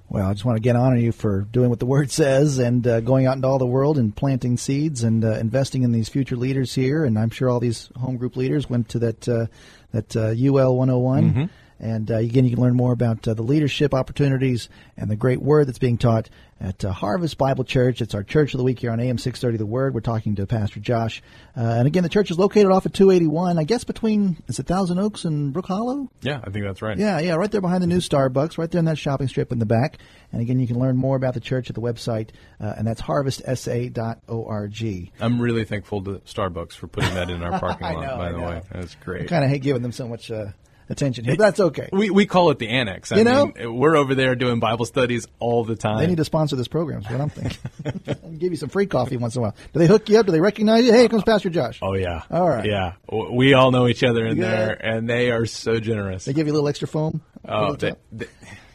Well, 0.09 0.27
I 0.27 0.33
just 0.33 0.43
want 0.43 0.57
to 0.57 0.61
get 0.61 0.75
honor 0.75 0.97
you 0.97 1.13
for 1.13 1.47
doing 1.53 1.69
what 1.69 1.79
the 1.79 1.85
Word 1.85 2.11
says 2.21 2.59
and 2.59 2.85
uh, 2.85 2.99
going 2.99 3.27
out 3.27 3.37
into 3.37 3.47
all 3.47 3.59
the 3.59 3.65
world 3.65 3.97
and 3.97 4.13
planting 4.13 4.57
seeds 4.57 5.03
and 5.03 5.23
uh, 5.23 5.33
investing 5.33 5.83
in 5.83 5.93
these 5.93 6.09
future 6.09 6.35
leaders 6.35 6.75
here. 6.75 7.05
And 7.05 7.17
I'm 7.17 7.29
sure 7.29 7.49
all 7.49 7.61
these 7.61 7.89
home 7.95 8.17
group 8.17 8.35
leaders 8.35 8.69
went 8.69 8.89
to 8.89 8.99
that 8.99 9.29
uh, 9.29 9.45
that 9.91 10.15
uh, 10.15 10.33
UL 10.37 10.75
101. 10.75 11.49
And 11.81 12.11
uh, 12.11 12.17
again, 12.17 12.45
you 12.45 12.51
can 12.51 12.61
learn 12.63 12.75
more 12.75 12.93
about 12.93 13.27
uh, 13.27 13.33
the 13.33 13.41
leadership 13.41 13.95
opportunities 13.95 14.69
and 14.97 15.09
the 15.09 15.15
great 15.15 15.41
Word 15.41 15.67
that's 15.67 15.79
being 15.79 15.97
taught 15.97 16.29
at 16.59 16.85
uh, 16.85 16.91
Harvest 16.91 17.39
Bible 17.39 17.63
Church. 17.63 18.01
It's 18.01 18.13
our 18.13 18.21
Church 18.21 18.53
of 18.53 18.59
the 18.59 18.63
Week 18.63 18.77
here 18.77 18.91
on 18.91 18.99
AM 18.99 19.17
630 19.17 19.57
The 19.57 19.65
Word. 19.65 19.95
We're 19.95 20.01
talking 20.01 20.35
to 20.35 20.45
Pastor 20.45 20.79
Josh. 20.79 21.23
Uh, 21.57 21.61
and 21.61 21.87
again, 21.87 22.03
the 22.03 22.09
church 22.09 22.29
is 22.29 22.37
located 22.37 22.67
off 22.67 22.85
of 22.85 22.93
281, 22.93 23.57
I 23.57 23.63
guess 23.63 23.83
between, 23.83 24.37
is 24.47 24.59
it 24.59 24.67
Thousand 24.67 24.99
Oaks 24.99 25.25
and 25.25 25.51
Brook 25.51 25.65
Hollow? 25.65 26.07
Yeah, 26.21 26.39
I 26.43 26.51
think 26.51 26.65
that's 26.65 26.83
right. 26.83 26.99
Yeah, 26.99 27.19
yeah, 27.19 27.33
right 27.33 27.49
there 27.49 27.61
behind 27.61 27.81
the 27.81 27.87
new 27.87 27.97
Starbucks, 27.97 28.59
right 28.59 28.69
there 28.69 28.77
in 28.77 28.85
that 28.85 28.99
shopping 28.99 29.27
strip 29.27 29.51
in 29.51 29.57
the 29.57 29.65
back. 29.65 29.97
And 30.31 30.39
again, 30.39 30.59
you 30.59 30.67
can 30.67 30.79
learn 30.79 30.97
more 30.97 31.15
about 31.15 31.33
the 31.33 31.39
church 31.39 31.69
at 31.69 31.75
the 31.75 31.81
website, 31.81 32.29
uh, 32.59 32.75
and 32.77 32.85
that's 32.85 33.01
harvestsa.org. 33.01 35.11
I'm 35.19 35.41
really 35.41 35.65
thankful 35.65 36.03
to 36.03 36.21
Starbucks 36.27 36.73
for 36.73 36.85
putting 36.85 37.15
that 37.15 37.31
in 37.31 37.41
our 37.41 37.59
parking 37.59 37.87
lot. 37.87 38.05
know, 38.05 38.17
by 38.17 38.29
I 38.29 38.31
the 38.33 38.39
way, 38.39 38.61
that's 38.71 38.95
I 39.01 39.03
great. 39.03 39.29
kind 39.29 39.43
of 39.43 39.49
hate 39.49 39.63
giving 39.63 39.81
them 39.81 39.91
so 39.91 40.07
much 40.07 40.29
uh, 40.29 40.45
attention 40.91 41.25
here. 41.25 41.35
But 41.35 41.43
that's 41.43 41.59
okay. 41.59 41.89
We, 41.91 42.09
we 42.09 42.25
call 42.25 42.51
it 42.51 42.59
the 42.59 42.69
annex. 42.69 43.11
I 43.11 43.17
You 43.17 43.23
know? 43.23 43.45
mean, 43.47 43.75
we're 43.77 43.95
over 43.95 44.13
there 44.15 44.35
doing 44.35 44.59
Bible 44.59 44.85
studies 44.85 45.27
all 45.39 45.63
the 45.63 45.75
time. 45.75 45.97
They 45.97 46.07
need 46.07 46.17
to 46.17 46.25
sponsor 46.25 46.55
this 46.55 46.67
program. 46.67 47.01
Is 47.01 47.09
what 47.09 47.21
I'm 47.21 47.29
thinking. 47.29 48.37
Give 48.37 48.51
you 48.51 48.57
some 48.57 48.69
free 48.69 48.85
coffee 48.85 49.17
once 49.17 49.35
in 49.35 49.39
a 49.39 49.43
while. 49.43 49.55
Do 49.73 49.79
they 49.79 49.87
hook 49.87 50.09
you 50.09 50.19
up? 50.19 50.25
Do 50.25 50.31
they 50.31 50.41
recognize 50.41 50.85
you? 50.85 50.91
Hey, 50.91 50.99
here 50.99 51.09
comes 51.09 51.23
Pastor 51.23 51.49
Josh. 51.49 51.79
oh 51.81 51.93
yeah. 51.93 52.23
All 52.29 52.47
right. 52.47 52.65
Yeah. 52.65 52.93
We 53.11 53.53
all 53.53 53.71
know 53.71 53.87
each 53.87 54.03
other 54.03 54.25
in 54.25 54.37
Yeah. 54.37 54.49
there, 54.49 54.85
and 54.85 55.09
they 55.09 55.31
are 55.31 55.45
so 55.45 55.79
generous. 55.79 56.25
They 56.25 56.33
give 56.33 56.47
you 56.47 56.53
a 56.53 56.55
little 56.55 56.69
extra 56.69 56.87
foam. 56.87 57.21
Oh, 57.47 57.75
they, 57.75 57.93
they- 58.11 58.27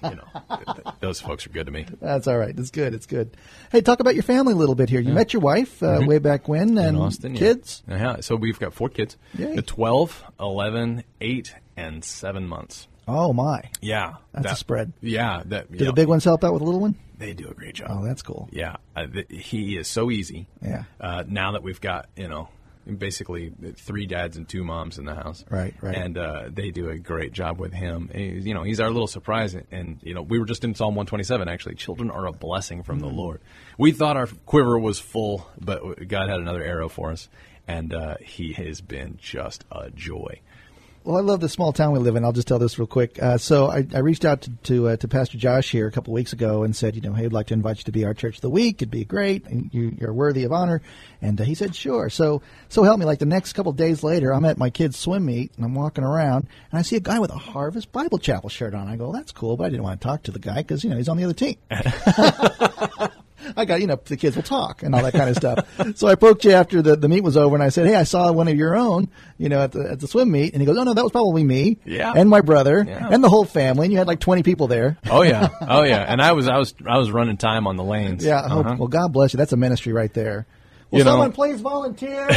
you 0.05 0.11
know, 0.15 0.25
th- 0.55 0.67
th- 0.85 0.95
those 1.01 1.21
folks 1.21 1.47
are 1.47 1.51
good 1.51 1.67
to 1.67 1.73
me. 1.73 1.87
That's 2.01 2.29
all 2.29 2.37
right. 2.37 2.57
It's 2.57 2.71
good. 2.71 2.95
It's 2.95 3.07
good. 3.07 3.37
Hey, 3.73 3.81
talk 3.81 3.99
about 3.99 4.15
your 4.15 4.23
family 4.23 4.53
a 4.53 4.57
little 4.57 4.75
bit 4.75 4.89
here. 4.91 5.01
You 5.01 5.13
met 5.13 5.33
your 5.33 5.41
wife 5.41 5.83
uh, 5.83 6.01
way 6.05 6.19
back 6.19 6.47
when, 6.49 6.69
Mm-hmm. 6.69 6.79
In 6.79 6.85
and 6.85 6.99
Austin, 6.99 7.35
kids. 7.35 7.83
Yeah. 7.89 8.21
So 8.21 8.37
we've 8.37 8.59
got 8.59 8.75
four 8.75 8.89
kids: 8.89 9.17
Yay. 9.37 9.57
The 9.57 9.63
12, 9.63 10.23
11, 10.39 11.03
8, 11.21 11.55
and 11.77 12.05
seven 12.05 12.47
months. 12.49 12.89
Oh 13.09 13.33
my! 13.33 13.63
Yeah, 13.81 14.15
That's 14.33 14.53
a 14.53 14.57
spread. 14.57 14.93
Yeah, 15.01 15.43
that. 15.47 15.71
Do 15.71 15.85
the 15.85 15.93
big 15.93 16.09
ones 16.09 16.25
help 16.25 16.43
out 16.43 16.53
with 16.53 16.61
the 16.61 16.67
little 16.67 16.81
one? 16.81 16.97
They 17.19 17.35
do 17.35 17.49
a 17.49 17.55
great 17.55 17.75
job. 17.77 17.89
Oh, 17.91 18.05
that's 18.05 18.23
cool. 18.23 18.49
Yeah, 18.53 18.77
uh, 18.97 19.07
th- 19.07 19.27
he 19.31 19.77
is 19.77 19.87
so 19.89 20.11
easy. 20.11 20.49
Yeah. 20.61 20.85
Uh, 21.01 21.23
now 21.27 21.53
that 21.53 21.63
we've 21.63 21.81
got 21.81 22.09
you 22.17 22.27
know 22.29 22.49
basically 22.99 23.53
three 23.77 24.07
dads 24.07 24.37
and 24.37 24.49
two 24.49 24.63
moms 24.63 24.99
in 24.99 25.05
the 25.07 25.15
house. 25.15 25.45
Right, 25.51 25.75
right. 25.81 25.97
And 25.97 26.17
uh, 26.17 26.51
they 26.53 26.71
do 26.71 26.89
a 26.89 26.97
great 26.99 27.33
job 27.33 27.59
with 27.59 27.73
him. 27.73 28.11
You 28.15 28.55
know, 28.55 28.63
he's 28.63 28.79
our 28.79 28.91
little 28.91 29.09
surprise. 29.09 29.55
And, 29.55 29.67
and, 29.73 29.99
you 30.05 30.15
know, 30.15 30.23
we 30.23 30.39
were 30.39 30.45
just 30.47 30.63
in 30.63 30.77
Psalm 30.77 30.95
127. 30.95 31.49
Actually, 31.49 31.75
children 31.75 32.13
are 32.13 32.27
a 32.27 32.33
blessing 32.33 32.85
from 32.85 32.99
Mm-hmm. 33.01 33.09
the 33.09 33.13
Lord. 33.15 33.41
We 33.77 33.91
thought 33.91 34.17
our 34.17 34.29
quiver 34.47 34.79
was 34.79 35.01
full, 35.01 35.49
but 35.61 36.07
God 36.07 36.29
had 36.29 36.39
another 36.39 36.63
arrow 36.63 36.89
for 36.89 37.11
us, 37.11 37.29
and 37.67 37.93
uh, 37.93 38.19
he 38.21 38.53
has 38.53 38.81
been 38.81 39.19
just 39.21 39.65
a 39.73 39.91
joy. 39.91 40.41
Well, 41.07 41.19
I 41.19 41.21
love 41.21 41.39
the 41.39 41.49
small 41.49 41.73
town 41.73 41.93
we 41.93 42.01
live 42.01 42.17
in. 42.17 42.25
I'll 42.25 42.33
just 42.33 42.49
tell 42.49 42.59
this 42.59 42.81
real 42.81 42.89
quick. 42.89 43.23
Uh, 43.23 43.39
so 43.39 43.71
I, 43.71 43.87
I 43.95 44.01
reached 44.01 44.25
out 44.25 44.43
to 44.43 44.51
to, 44.65 44.89
uh, 44.89 44.97
to 44.97 45.07
Pastor 45.07 45.39
Josh 45.39 45.71
here 45.71 45.87
a 45.87 45.93
couple 45.93 46.13
weeks 46.13 46.33
ago 46.33 46.65
and 46.65 46.75
said, 46.75 46.97
you 46.97 47.01
know, 47.01 47.13
hey, 47.13 47.27
I'd 47.27 47.33
like 47.33 47.47
to 47.47 47.55
invite 47.55 47.79
you 47.79 47.85
to 47.85 47.93
be 47.93 48.05
our 48.05 48.13
church 48.13 48.39
of 48.39 48.41
the 48.41 48.51
week. 48.51 48.79
It'd 48.79 48.91
be 48.91 49.05
great, 49.05 49.47
and 49.47 49.73
you, 49.73 49.97
you're 50.01 50.13
worthy 50.13 50.43
of 50.43 50.51
honor. 50.51 50.83
And 51.23 51.41
uh, 51.41 51.45
he 51.45 51.55
said, 51.55 51.77
sure. 51.77 52.11
So 52.11 52.43
so 52.69 52.83
help 52.83 52.99
me. 52.99 53.07
Like 53.07 53.21
the 53.21 53.25
next 53.25 53.53
couple 53.53 53.73
days 53.73 54.03
later, 54.03 54.35
I'm 54.35 54.45
at 54.45 54.59
my 54.59 54.69
kids' 54.69 54.99
swim 54.99 55.27
meet 55.27 55.53
and 55.55 55.65
I'm 55.65 55.77
walking 55.77 56.03
around 56.03 56.49
and 56.73 56.79
I 56.81 56.83
see 56.83 56.97
a 56.97 57.01
guy 57.01 57.21
with 57.21 57.31
a 57.31 57.39
Harvest 57.39 57.93
Bible 57.93 58.19
Chapel 58.19 58.49
shirt 58.49 58.75
on. 58.75 58.89
I 58.89 58.97
go, 58.97 59.13
that's 59.13 59.31
cool, 59.31 59.57
but 59.57 59.67
I 59.67 59.71
didn't 59.71 59.85
want 59.85 60.01
to 60.01 60.05
talk 60.05 60.25
to 60.25 60.33
the 60.33 60.41
guy 60.41 60.57
because 60.57 60.83
you 60.83 60.91
know 60.91 60.97
he's 60.97 61.09
on 61.09 61.19
the 61.19 61.25
other 61.25 61.35
team. 61.35 61.57
I 63.57 63.65
got, 63.65 63.81
you 63.81 63.87
know, 63.87 63.99
the 64.05 64.17
kids 64.17 64.37
will 64.37 64.43
talk 64.43 64.83
and 64.83 64.95
all 64.95 65.03
that 65.03 65.13
kind 65.15 65.31
of 65.31 65.37
stuff. 65.37 65.97
so 65.99 66.07
I 66.09 66.15
poked 66.15 66.45
you 66.45 66.53
after 66.53 66.83
the, 66.83 66.95
the 66.97 67.09
meet 67.09 67.23
was 67.23 67.37
over 67.37 67.57
and 67.57 67.63
I 67.63 67.71
said, 67.71 67.87
Hey, 67.87 67.95
I 67.95 68.03
saw 68.05 68.31
one 68.33 68.49
of 68.49 68.57
your 68.57 68.77
own, 68.77 69.09
you 69.39 69.49
know, 69.49 69.61
at 69.63 69.73
the, 69.73 69.91
at 69.93 70.01
the 70.01 70.07
swim 70.07 70.31
meet. 70.31 70.53
And 70.53 70.61
he 70.61 70.67
goes, 70.67 70.77
Oh, 70.77 70.85
no, 70.85 70.93
that 70.95 71.03
was 71.03 71.13
probably 71.13 71.43
me. 71.45 71.79
Yeah. 71.85 72.13
And 72.15 72.29
my 72.29 72.41
brother 72.43 72.85
Yeah. 72.87 73.09
and 73.11 73.25
the 73.25 73.29
whole 73.31 73.45
family. 73.47 73.87
And 73.87 73.93
you 73.93 73.99
had 73.99 74.07
like 74.07 74.21
20 74.21 74.43
people 74.43 74.67
there. 74.69 74.99
Oh 75.11 75.23
yeah, 75.23 75.49
oh 75.63 75.83
yeah. 75.85 76.05
And 76.07 76.21
I 76.21 76.33
was 76.33 76.49
I 76.49 76.59
was 76.59 76.75
I 76.87 76.99
was 76.99 77.11
running 77.11 77.37
time 77.39 77.67
on 77.67 77.77
the 77.77 77.85
lanes. 77.85 78.25
Yeah. 78.25 78.41
Uh-huh. 78.41 78.77
Well, 78.79 78.89
God 78.89 79.13
bless 79.13 79.33
you. 79.33 79.39
That's 79.39 79.53
a 79.53 79.57
ministry 79.57 79.93
right 79.93 80.13
there. 80.13 80.47
Will 80.91 80.99
You 81.01 81.05
know- 81.05 81.13
someone 81.13 81.33
please 81.33 81.61
volunteer? 81.61 82.29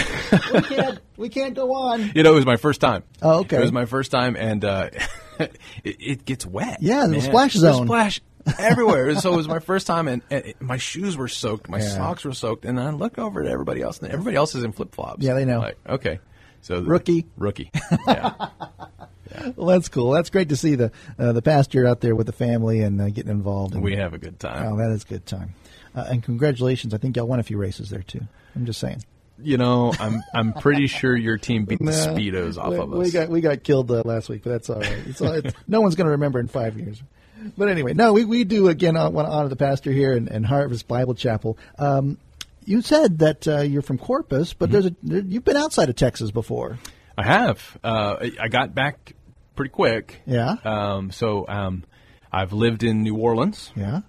we 0.54 0.62
can't, 0.62 1.00
we 1.18 1.30
can't 1.30 1.54
go 1.54 1.74
on. 1.76 2.12
You 2.16 2.24
know, 2.24 2.32
it 2.32 2.36
was 2.36 2.46
my 2.48 2.56
first 2.58 2.82
time. 2.82 3.04
Oh, 3.22 3.40
okay. 3.42 3.58
It 3.58 3.62
was 3.62 3.72
my 3.72 3.86
first 3.86 4.10
time, 4.10 4.36
and 4.36 4.66
uh, 4.66 4.90
it, 5.40 5.52
it 5.84 6.26
gets 6.26 6.46
wet. 6.48 6.78
Yeah, 6.82 7.06
the 7.08 7.22
splash 7.22 7.54
zone. 7.54 7.86
splash 7.86 8.22
everywhere. 8.60 9.16
so 9.16 9.34
it 9.34 9.36
was 9.38 9.48
my 9.48 9.60
first 9.60 9.88
time, 9.88 10.08
and, 10.08 10.22
and 10.30 10.46
it- 10.46 10.62
my 10.62 10.78
shoes 10.78 11.18
were 11.18 11.28
soaked, 11.28 11.70
my 11.70 11.80
Yeah. 11.80 11.88
socks 11.90 12.24
were 12.26 12.34
soaked, 12.34 12.66
and 12.66 12.80
I 12.80 12.90
look 12.92 13.18
over 13.18 13.42
at 13.42 13.48
everybody 13.48 13.82
else, 13.82 14.00
and 14.00 14.12
everybody 14.12 14.36
else 14.36 14.56
is 14.56 14.64
in 14.64 14.72
flip 14.72 14.94
flops. 14.94 15.24
Yeah, 15.24 15.34
they 15.34 15.46
know. 15.46 15.60
Like, 15.60 15.78
okay, 15.88 16.20
so 16.62 16.82
the- 16.82 16.90
Rookie. 16.90 17.26
rookie. 17.38 17.72
Yeah. 18.08 19.52
Well, 19.56 19.68
that's 19.68 19.90
cool. 19.90 20.12
That's 20.12 20.32
great 20.32 20.50
to 20.50 20.56
see 20.56 20.74
the, 20.74 20.92
uh, 21.20 21.34
the 21.34 21.42
pastor 21.44 21.86
out 21.86 22.02
there 22.02 22.16
with 22.16 22.26
the 22.26 22.34
family 22.34 22.82
and 22.82 23.00
uh, 23.00 23.10
getting 23.10 23.32
involved. 23.32 23.76
And, 23.76 23.84
we 23.84 23.96
have 23.96 24.16
a 24.16 24.18
good 24.18 24.40
time. 24.40 24.74
Oh, 24.74 24.78
that 24.78 24.90
is 24.92 25.04
a 25.04 25.08
good 25.08 25.26
time. 25.28 25.54
Uh, 25.96 26.06
and 26.10 26.24
congratulations. 26.24 26.96
I 26.96 26.98
think 26.98 27.16
y'all 27.16 27.28
won 27.28 27.40
a 27.40 27.44
few 27.44 27.58
races 27.58 27.90
there 27.92 28.02
too. 28.02 28.22
I'm 28.56 28.66
just 28.66 28.80
saying. 28.80 29.04
You 29.42 29.58
know, 29.58 29.94
I'm 30.00 30.22
I'm 30.34 30.54
pretty 30.54 30.88
sure 30.88 31.16
your 31.16 31.38
team 31.38 31.66
beat 31.66 31.80
the 31.80 31.92
speedos 31.92 32.58
off 32.58 32.72
we, 32.72 32.78
of 32.78 32.92
us. 32.94 32.98
We 33.00 33.12
got 33.12 33.30
we 33.30 33.40
got 33.42 33.64
killed 33.64 33.90
uh, 33.92 34.02
last 34.04 34.30
week, 34.30 34.42
but 34.44 34.50
that's 34.50 34.70
all 34.70 34.80
right. 34.82 34.98
It's 35.06 35.22
all, 35.22 35.32
it's, 35.32 35.54
no 35.68 35.80
one's 35.80 35.96
going 35.96 36.06
to 36.06 36.12
remember 36.12 36.40
in 36.40 36.48
five 36.48 36.78
years. 36.78 37.02
But 37.58 37.70
anyway, 37.70 37.94
no, 37.94 38.14
we, 38.14 38.26
we 38.26 38.44
do 38.44 38.68
again 38.68 38.96
uh, 38.98 39.10
want 39.10 39.28
to 39.28 39.32
honor 39.32 39.50
the 39.50 39.56
pastor 39.56 39.92
here 39.92 40.14
and, 40.14 40.28
and 40.30 40.46
Harvest 40.46 40.88
Bible 40.88 41.14
Chapel. 41.16 41.58
Um, 41.78 42.18
you 42.66 42.82
said 42.82 43.20
that 43.20 43.48
uh, 43.48 43.62
you're 43.62 43.82
from 43.82 43.98
Corpus, 43.98 44.54
but 44.54 44.70
there's 44.72 44.86
a 44.86 44.96
there, 45.04 45.22
you've 45.22 45.46
been 45.46 45.58
outside 45.58 45.90
of 45.90 45.96
Texas 45.96 46.32
before. 46.32 46.78
I 47.18 47.24
have. 47.24 47.78
Uh, 47.84 48.18
I- 48.22 48.32
I 48.42 48.48
got 48.48 48.76
back 48.76 49.14
pretty 49.56 49.72
quick. 49.72 50.22
Yeah? 50.26 50.56
Um, 50.64 51.12
so 51.12 51.46
um, 51.48 51.84
I've 52.32 52.54
lived 52.54 52.84
in 52.84 53.02
New 53.04 53.16
Orleans. 53.16 53.72
Yeah, 53.76 54.02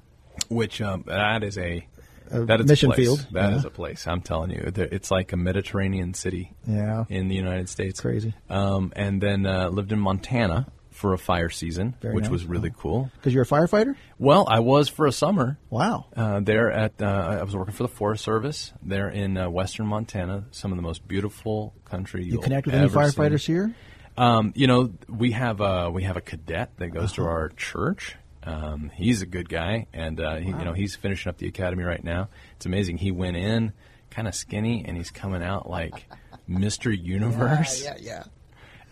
which 0.48 0.80
um, 0.82 1.04
that 1.06 1.42
is 1.42 1.56
a 1.58 1.86
A 2.30 2.40
that 2.44 2.60
is 2.60 2.66
mission 2.66 2.90
a 2.90 2.94
place. 2.94 3.06
field, 3.06 3.26
That 3.32 3.52
is 3.54 3.62
yeah. 3.62 3.68
a 3.68 3.70
place. 3.70 4.06
I'm 4.06 4.20
telling 4.20 4.50
you, 4.50 4.70
it's 4.76 5.10
like 5.10 5.32
a 5.32 5.36
Mediterranean 5.36 6.14
city. 6.14 6.52
Yeah. 6.66 7.04
in 7.08 7.28
the 7.28 7.34
United 7.34 7.68
States, 7.68 8.00
Crazy. 8.00 8.34
Um, 8.48 8.92
and 8.94 9.20
then 9.20 9.46
uh, 9.46 9.68
lived 9.70 9.90
in 9.92 9.98
Montana 9.98 10.66
for 11.00 11.14
a 11.14 11.18
fire 11.18 11.48
season, 11.48 11.94
Very 12.02 12.14
which 12.14 12.24
nice. 12.24 12.30
was 12.30 12.44
really 12.44 12.70
cool. 12.76 13.10
because 13.16 13.32
you're 13.32 13.44
a 13.44 13.46
firefighter. 13.46 13.94
Well, 14.18 14.44
I 14.48 14.60
was 14.60 14.88
for 14.90 15.06
a 15.06 15.12
summer. 15.12 15.58
Wow. 15.70 16.06
Uh, 16.14 16.40
there 16.40 16.70
at 16.70 17.00
uh, 17.00 17.38
I 17.40 17.42
was 17.42 17.56
working 17.56 17.72
for 17.72 17.84
the 17.84 17.88
Forest 17.88 18.22
Service 18.22 18.72
there 18.82 19.08
in 19.08 19.38
uh, 19.38 19.48
western 19.48 19.86
Montana. 19.86 20.44
Some 20.50 20.72
of 20.72 20.76
the 20.76 20.82
most 20.82 21.08
beautiful 21.08 21.72
country 21.86 22.24
You 22.24 22.38
connect 22.38 22.66
with 22.66 22.74
any 22.74 22.84
ever 22.84 23.10
see. 23.10 23.16
firefighters 23.16 23.46
here? 23.46 23.74
Um, 24.18 24.52
you 24.54 24.66
know, 24.66 24.92
we 25.08 25.30
have 25.32 25.60
a 25.60 25.90
we 25.90 26.02
have 26.02 26.18
a 26.18 26.20
cadet 26.20 26.70
that 26.76 26.88
goes 26.88 27.12
Uh-huh. 27.18 27.22
to 27.22 27.28
our 27.28 27.48
church. 27.50 28.16
Um, 28.42 28.90
he's 28.94 29.22
a 29.22 29.26
good 29.26 29.48
guy, 29.48 29.86
and 29.94 30.20
uh, 30.20 30.36
he, 30.36 30.48
you 30.48 30.64
know 30.64 30.72
he's 30.74 30.96
finishing 30.96 31.30
up 31.30 31.38
the 31.38 31.46
academy 31.48 31.84
right 31.84 32.02
now. 32.04 32.28
It's 32.56 32.66
amazing. 32.66 32.98
He 32.98 33.10
went 33.10 33.36
in 33.38 33.72
kind 34.10 34.28
of 34.28 34.34
skinny, 34.34 34.84
and 34.86 34.96
he's 34.96 35.10
coming 35.10 35.42
out 35.42 35.68
like 35.70 36.06
Mr. 36.48 36.94
Universe. 36.96 37.82
yeah, 37.84 37.96
yeah. 38.00 38.22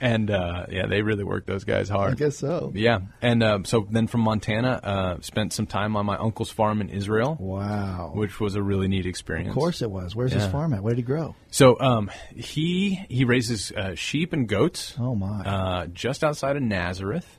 And 0.01 0.31
uh, 0.31 0.67
yeah, 0.71 0.87
they 0.87 1.03
really 1.03 1.25
work 1.25 1.45
those 1.47 1.65
guys 1.65 1.89
hard. 1.89 2.13
I 2.13 2.15
guess 2.15 2.39
so. 2.39 2.71
Yeah, 2.75 3.01
and 3.21 3.43
um, 3.43 3.65
so 3.65 3.87
then 3.91 4.07
from 4.07 4.21
Montana, 4.21 4.81
uh, 4.83 5.17
spent 5.23 5.53
some 5.53 5.67
time 5.67 5.97
on 5.97 6.07
my 6.07 6.17
uncle's 6.17 6.51
farm 6.51 6.81
in 6.81 6.89
Israel, 6.89 7.37
Wow. 7.41 8.13
which 8.15 8.39
was 8.39 8.55
a 8.55 8.63
really 8.63 8.87
neat 8.89 9.07
experience. 9.07 9.49
Of 9.49 9.55
course 9.55 9.83
it 9.83 9.91
was. 9.91 10.15
Where's 10.15 10.33
his 10.33 10.47
farm 10.47 10.73
at? 10.73 10.83
Where 10.83 10.93
did 10.95 10.99
he 10.99 11.03
grow? 11.03 11.35
So 11.51 11.79
um, 11.81 12.11
he 12.35 12.95
he 13.09 13.25
raises 13.25 13.73
uh, 13.73 13.95
sheep 13.97 14.33
and 14.33 14.49
goats. 14.49 14.95
Oh, 15.01 15.15
my. 15.15 15.41
Uh, 15.45 15.87
just 15.87 16.23
outside 16.23 16.57
of 16.57 16.63
Nazareth, 16.63 17.39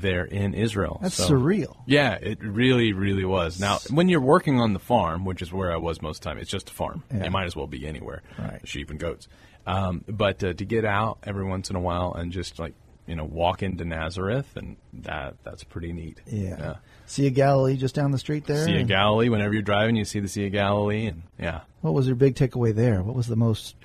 there 0.00 0.24
in 0.24 0.54
Israel. 0.54 0.98
That's 1.02 1.14
So- 1.14 1.30
surreal. 1.30 1.76
Yeah, 1.86 2.14
it 2.14 2.38
really, 2.42 2.92
really 2.92 3.24
was. 3.24 3.58
Now, 3.60 3.78
when 3.90 4.08
you're 4.08 4.20
working 4.20 4.60
on 4.60 4.72
the 4.72 4.78
farm, 4.78 5.24
which 5.24 5.42
is 5.42 5.52
where 5.52 5.72
I 5.72 5.76
was 5.76 6.00
most 6.02 6.18
of 6.18 6.22
the 6.24 6.28
time, 6.30 6.38
it's 6.38 6.50
just 6.50 6.70
a 6.70 6.72
farm. 6.72 7.02
Yeah. 7.12 7.24
You 7.24 7.30
might 7.30 7.44
as 7.44 7.56
well 7.56 7.66
be 7.66 7.86
anywhere. 7.86 8.22
Right. 8.38 8.60
Sheep 8.66 8.90
and 8.90 8.98
goats. 8.98 9.28
Um, 9.66 10.04
but 10.08 10.42
uh, 10.44 10.52
to 10.54 10.64
get 10.64 10.84
out 10.84 11.18
every 11.24 11.44
once 11.44 11.70
in 11.70 11.76
a 11.76 11.80
while 11.80 12.14
and 12.14 12.30
just 12.32 12.58
like 12.58 12.74
you 13.08 13.14
know 13.14 13.24
walk 13.24 13.62
into 13.62 13.84
Nazareth 13.84 14.56
and 14.56 14.76
that 14.92 15.36
that's 15.44 15.64
pretty 15.64 15.92
neat. 15.92 16.20
Yeah. 16.26 16.76
Sea 17.06 17.28
of 17.28 17.34
Galilee 17.34 17.76
just 17.76 17.94
down 17.94 18.10
the 18.10 18.18
street 18.18 18.46
there. 18.46 18.64
Sea 18.64 18.74
of 18.74 18.78
and- 18.80 18.88
Galilee. 18.88 19.28
Whenever 19.28 19.52
you're 19.54 19.62
driving, 19.62 19.96
you 19.96 20.04
see 20.04 20.20
the 20.20 20.28
Sea 20.28 20.46
of 20.46 20.52
Galilee, 20.52 21.06
and 21.06 21.22
yeah, 21.38 21.60
What 21.80 21.94
was 21.94 22.06
your 22.06 22.16
big 22.16 22.34
takeaway 22.34 22.74
there? 22.74 23.02
What 23.02 23.14
was 23.16 23.26
the 23.28 23.36
most 23.36 23.76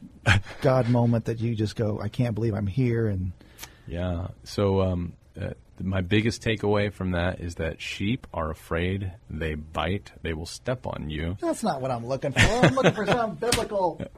God 0.62 0.90
moment 0.90 1.26
that 1.26 1.40
you 1.40 1.56
just 1.56 1.76
go, 1.76 2.00
I 2.02 2.10
can't 2.10 2.36
believe 2.36 2.54
I'm 2.54 2.68
here? 2.68 3.08
And 3.08 3.32
Yeah. 3.88 4.28
So 4.44 4.82
um, 4.82 5.14
uh, 5.40 5.52
my 5.84 6.02
biggest 6.02 6.42
takeaway 6.44 6.92
from 6.94 7.12
that 7.12 7.40
is 7.40 7.56
that 7.56 7.82
sheep 7.82 8.28
are 8.34 8.50
afraid. 8.52 9.12
They 9.30 9.56
bite. 9.56 10.12
They 10.22 10.34
will 10.34 10.46
step 10.46 10.86
on 10.88 11.10
you. 11.10 11.38
that's 11.42 11.64
not 11.64 11.82
what 11.82 11.92
I'm 11.92 12.06
looking 12.06 12.32
for. 12.32 12.40
I'm 12.40 12.76
looking 12.76 12.94
for 12.94 13.06
some 13.06 13.36
biblical. 13.36 14.00
Yeah. 14.00 14.08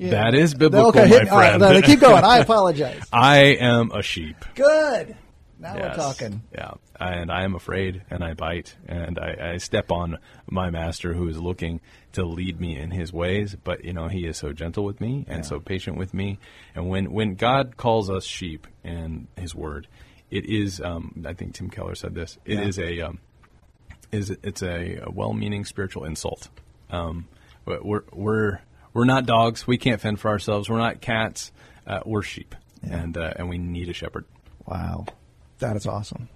That 0.00 0.34
is 0.36 0.54
biblical, 0.54 0.90
okay, 0.90 1.00
my 1.00 1.06
hit- 1.08 1.28
right, 1.32 1.58
friend. 1.58 1.60
no, 1.60 1.82
keep 1.82 1.98
going. 1.98 2.22
I 2.22 2.38
apologize. 2.46 3.02
I 3.12 3.38
am 3.58 3.90
a 3.90 4.00
sheep. 4.00 4.36
Good. 4.54 5.16
Now 5.58 5.74
Yes. 5.74 5.82
we're 5.98 6.02
talking. 6.04 6.42
Yeah. 6.54 6.74
And 7.00 7.32
I 7.32 7.42
am 7.42 7.56
afraid, 7.56 8.02
and 8.08 8.22
I 8.22 8.34
bite, 8.34 8.76
and 8.86 9.18
I, 9.18 9.54
I 9.54 9.56
step 9.56 9.90
on 9.90 10.18
my 10.48 10.70
master 10.70 11.14
who 11.14 11.28
is 11.28 11.36
looking 11.40 11.80
to 12.12 12.24
lead 12.24 12.60
me 12.60 12.76
in 12.78 12.92
his 12.92 13.12
ways. 13.12 13.56
But, 13.64 13.84
you 13.84 13.92
know, 13.92 14.06
he 14.06 14.24
is 14.24 14.36
so 14.36 14.52
gentle 14.52 14.84
with 14.84 15.00
me 15.00 15.24
and 15.26 15.44
so 15.44 15.58
patient 15.58 15.96
with 15.96 16.14
me. 16.14 16.38
And 16.76 16.88
when, 16.88 17.10
when 17.10 17.34
God 17.34 17.76
calls 17.76 18.08
us 18.08 18.24
sheep 18.24 18.68
in 18.84 19.26
his 19.36 19.52
word, 19.52 19.88
it 20.30 20.46
is, 20.46 20.80
um, 20.80 21.24
I 21.26 21.32
think 21.32 21.54
Tim 21.54 21.70
Keller 21.70 21.94
said 21.94 22.14
this, 22.14 22.38
It 22.44 22.60
is 22.60 22.78
Yeah. 22.78 22.84
a, 22.84 23.00
um, 23.02 23.18
is 24.12 24.30
it's 24.42 24.62
a, 24.62 25.00
a 25.06 25.10
well-meaning 25.10 25.64
spiritual 25.64 26.04
insult. 26.04 26.48
Um, 26.90 27.26
we're 27.66 28.02
we're 28.12 28.58
we're 28.94 29.04
not 29.04 29.26
dogs. 29.26 29.66
We 29.66 29.76
can't 29.76 30.00
fend 30.00 30.18
for 30.20 30.28
ourselves. 30.28 30.70
We're 30.70 30.78
not 30.78 31.00
cats. 31.02 31.52
Uh, 31.86 32.00
we're 32.06 32.22
sheep, 32.22 32.54
and 32.82 33.16
uh, 33.18 33.34
and 33.36 33.48
we 33.50 33.58
need 33.58 33.88
a 33.90 33.92
shepherd. 33.92 34.24
Wow. 34.66 35.04
That 35.58 35.76
is 35.76 35.86
awesome. 35.86 36.28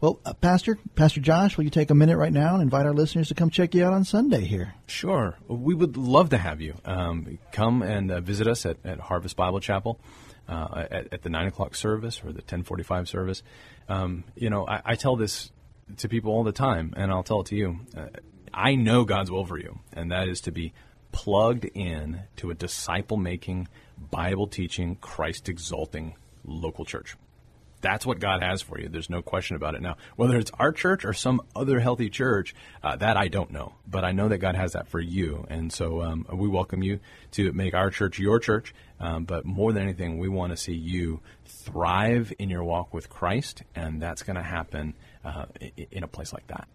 Well, 0.00 0.20
uh, 0.24 0.32
Pastor, 0.34 0.78
Pastor 0.94 1.20
Josh, 1.20 1.56
will 1.56 1.64
you 1.64 1.70
take 1.70 1.90
a 1.90 1.94
minute 1.94 2.16
right 2.18 2.32
now 2.32 2.54
and 2.54 2.62
invite 2.62 2.86
our 2.86 2.92
listeners 2.92 3.28
to 3.28 3.34
come 3.34 3.50
check 3.50 3.74
you 3.74 3.84
out 3.84 3.92
on 3.92 4.04
Sunday 4.04 4.42
here? 4.44 4.74
Sure, 4.86 5.36
we 5.48 5.74
would 5.74 5.96
love 5.96 6.30
to 6.30 6.38
have 6.38 6.60
you 6.60 6.74
um, 6.84 7.38
come 7.52 7.82
and 7.82 8.10
uh, 8.12 8.20
visit 8.20 8.46
us 8.46 8.64
at, 8.66 8.76
at 8.84 9.00
Harvest 9.00 9.34
Bible 9.36 9.58
Chapel. 9.60 9.98
Uh, 10.48 10.86
at, 10.90 11.12
at, 11.12 11.22
the 11.22 11.28
nine 11.28 11.46
o'clock 11.46 11.74
service 11.74 12.22
or 12.24 12.32
the 12.32 12.42
ten 12.42 12.62
forty-five 12.62 13.08
service. 13.08 13.42
Um, 13.88 14.24
you 14.34 14.50
know, 14.50 14.66
I, 14.66 14.82
I, 14.84 14.94
tell 14.94 15.16
this 15.16 15.52
to 15.98 16.08
people 16.08 16.32
all 16.32 16.44
the 16.44 16.52
time, 16.52 16.94
and 16.96 17.10
I'll 17.10 17.22
tell 17.22 17.40
it 17.40 17.46
to 17.48 17.56
you. 17.56 17.80
Uh, 17.96 18.06
I 18.52 18.74
know 18.74 19.04
God's 19.04 19.30
will 19.30 19.44
for 19.44 19.58
you, 19.58 19.80
and 19.92 20.10
that 20.10 20.28
is 20.28 20.40
to 20.42 20.50
be 20.50 20.72
plugged 21.12 21.64
in 21.64 22.22
to 22.36 22.50
a 22.50 22.54
disciple-making, 22.54 23.68
Bible-teaching, 24.10 24.96
Christ-exalting 24.96 26.14
local 26.44 26.84
church. 26.84 27.16
That's 27.80 28.04
what 28.04 28.18
God 28.18 28.42
has 28.42 28.62
for 28.62 28.80
you. 28.80 28.88
There's 28.88 29.10
no 29.10 29.22
question 29.22 29.56
about 29.56 29.74
it. 29.74 29.82
Now, 29.82 29.96
whether 30.16 30.36
it's 30.36 30.50
our 30.58 30.72
church 30.72 31.04
or 31.04 31.12
some 31.12 31.40
other 31.54 31.80
healthy 31.80 32.10
church, 32.10 32.54
uh, 32.82 32.96
that 32.96 33.16
I 33.16 33.28
don't 33.28 33.50
know. 33.50 33.74
But 33.86 34.04
I 34.04 34.12
know 34.12 34.28
that 34.28 34.38
God 34.38 34.56
has 34.56 34.72
that 34.72 34.88
for 34.88 35.00
you. 35.00 35.46
And 35.48 35.72
so 35.72 36.02
um, 36.02 36.26
we 36.32 36.48
welcome 36.48 36.82
you 36.82 37.00
to 37.32 37.52
make 37.52 37.74
our 37.74 37.90
church 37.90 38.18
your 38.18 38.40
church. 38.40 38.74
Um, 39.00 39.24
but 39.24 39.44
more 39.44 39.72
than 39.72 39.84
anything, 39.84 40.18
we 40.18 40.28
want 40.28 40.50
to 40.50 40.56
see 40.56 40.74
you 40.74 41.20
thrive 41.46 42.32
in 42.38 42.50
your 42.50 42.64
walk 42.64 42.92
with 42.92 43.08
Christ. 43.08 43.62
And 43.74 44.02
that's 44.02 44.22
going 44.22 44.36
to 44.36 44.42
happen 44.42 44.94
uh, 45.24 45.46
in 45.90 46.02
a 46.02 46.08
place 46.08 46.32
like 46.32 46.46
that. 46.48 46.68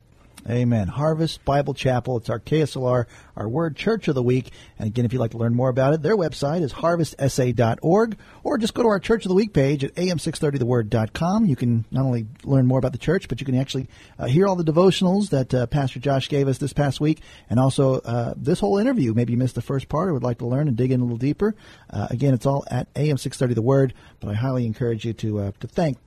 Amen. 0.50 0.90
Harvest 0.90 1.46
Bible 1.46 1.74
Chapel. 1.74 2.18
It's 2.18 2.30
our 2.30 2.40
KSLR, 2.40 3.06
our 3.38 3.48
Word 3.48 3.78
Church 3.78 4.10
of 4.10 4.16
the 4.16 4.24
Week. 4.24 4.52
And 4.78 4.88
again, 4.88 5.06
if 5.06 5.14
you'd 5.14 5.20
like 5.20 5.32
to 5.32 5.38
learn 5.38 5.56
more 5.56 5.70
about 5.70 5.94
it, 5.94 6.02
their 6.02 6.18
website 6.18 6.64
is 6.64 6.74
harvestsa.org 6.74 8.18
or 8.44 8.58
just 8.58 8.74
go 8.74 8.84
to 8.84 8.90
our 8.90 9.00
Church 9.00 9.24
of 9.24 9.30
the 9.30 9.36
Week 9.36 9.54
page 9.54 9.86
at 9.86 9.96
am630theword.com. 9.96 11.46
You 11.46 11.56
can 11.56 11.86
not 11.92 12.04
only 12.04 12.28
learn 12.44 12.68
more 12.68 12.78
about 12.78 12.92
the 12.92 12.98
church, 12.98 13.30
but 13.30 13.40
you 13.40 13.46
can 13.46 13.56
actually 13.56 13.88
uh, 14.20 14.26
hear 14.26 14.46
all 14.46 14.58
the 14.58 14.66
devotionals 14.66 15.30
that 15.30 15.54
uh, 15.54 15.66
Pastor 15.68 16.00
Josh 16.02 16.28
gave 16.28 16.50
us 16.50 16.58
this 16.58 16.74
past 16.74 17.00
week 17.00 17.22
and 17.50 17.58
also 17.58 18.00
uh, 18.00 18.34
this 18.36 18.60
whole 18.60 18.78
interview. 18.78 19.14
Maybe 19.14 19.32
you 19.32 19.40
missed 19.40 19.56
the 19.56 19.62
first 19.62 19.88
part 19.88 20.10
or 20.10 20.14
would 20.14 20.24
like 20.24 20.40
to 20.40 20.46
learn 20.46 20.68
and 20.68 20.76
dig 20.76 20.92
in 20.92 21.00
a 21.00 21.04
little 21.04 21.18
deeper. 21.18 21.56
Uh, 21.90 22.08
again, 22.10 22.34
it's 22.34 22.46
all 22.46 22.66
at 22.70 22.94
am630 22.96 23.56
The 23.56 23.62
Word, 23.62 23.94
but 24.20 24.30
I 24.30 24.34
highly 24.34 24.66
encourage 24.66 25.06
you 25.06 25.14
to, 25.14 25.40
uh, 25.40 25.52
to 25.62 25.68
thank 25.68 25.98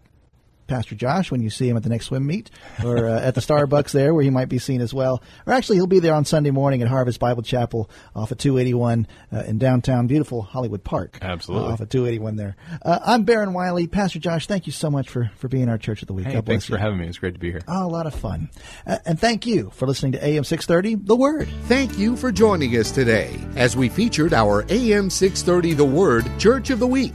Pastor 0.66 0.94
Josh 0.94 1.30
when 1.30 1.42
you 1.42 1.50
see 1.50 1.68
him 1.68 1.76
at 1.76 1.82
the 1.82 1.88
next 1.88 2.06
swim 2.06 2.26
meet 2.26 2.50
or 2.84 3.06
uh, 3.06 3.20
at 3.20 3.34
the 3.34 3.40
Starbucks 3.40 3.92
there 3.92 4.14
where 4.14 4.22
he 4.22 4.30
might 4.30 4.48
be 4.48 4.58
seen 4.58 4.80
as 4.80 4.92
well. 4.92 5.22
Or 5.46 5.52
actually, 5.52 5.76
he'll 5.76 5.86
be 5.86 6.00
there 6.00 6.14
on 6.14 6.24
Sunday 6.24 6.50
morning 6.50 6.82
at 6.82 6.88
Harvest 6.88 7.20
Bible 7.20 7.42
Chapel 7.42 7.90
off 8.14 8.30
of 8.30 8.38
281 8.38 9.06
uh, 9.32 9.42
in 9.42 9.58
downtown, 9.58 10.06
beautiful 10.06 10.42
Hollywood 10.42 10.84
Park. 10.84 11.18
Absolutely. 11.22 11.68
Uh, 11.68 11.72
off 11.72 11.80
of 11.80 11.88
281 11.88 12.36
there. 12.36 12.56
Uh, 12.82 12.98
I'm 13.04 13.24
Baron 13.24 13.52
Wiley. 13.52 13.86
Pastor 13.86 14.18
Josh, 14.18 14.46
thank 14.46 14.66
you 14.66 14.72
so 14.72 14.90
much 14.90 15.08
for, 15.08 15.30
for 15.36 15.48
being 15.48 15.68
our 15.68 15.78
Church 15.78 16.02
of 16.02 16.08
the 16.08 16.14
Week. 16.14 16.26
Hey, 16.26 16.40
thanks 16.40 16.66
for 16.66 16.78
having 16.78 16.98
me. 16.98 17.06
It's 17.06 17.18
great 17.18 17.34
to 17.34 17.40
be 17.40 17.50
here. 17.50 17.62
Oh, 17.68 17.86
a 17.86 17.88
lot 17.88 18.06
of 18.06 18.14
fun. 18.14 18.50
Uh, 18.86 18.98
and 19.04 19.18
thank 19.18 19.46
you 19.46 19.70
for 19.70 19.86
listening 19.86 20.12
to 20.12 20.24
AM 20.24 20.44
630, 20.44 21.06
The 21.06 21.16
Word. 21.16 21.48
Thank 21.64 21.98
you 21.98 22.16
for 22.16 22.32
joining 22.32 22.72
us 22.76 22.90
today 22.90 23.38
as 23.56 23.76
we 23.76 23.88
featured 23.88 24.34
our 24.34 24.64
AM 24.68 25.10
630, 25.10 25.74
The 25.74 25.84
Word 25.84 26.26
Church 26.38 26.70
of 26.70 26.78
the 26.78 26.86
Week. 26.86 27.14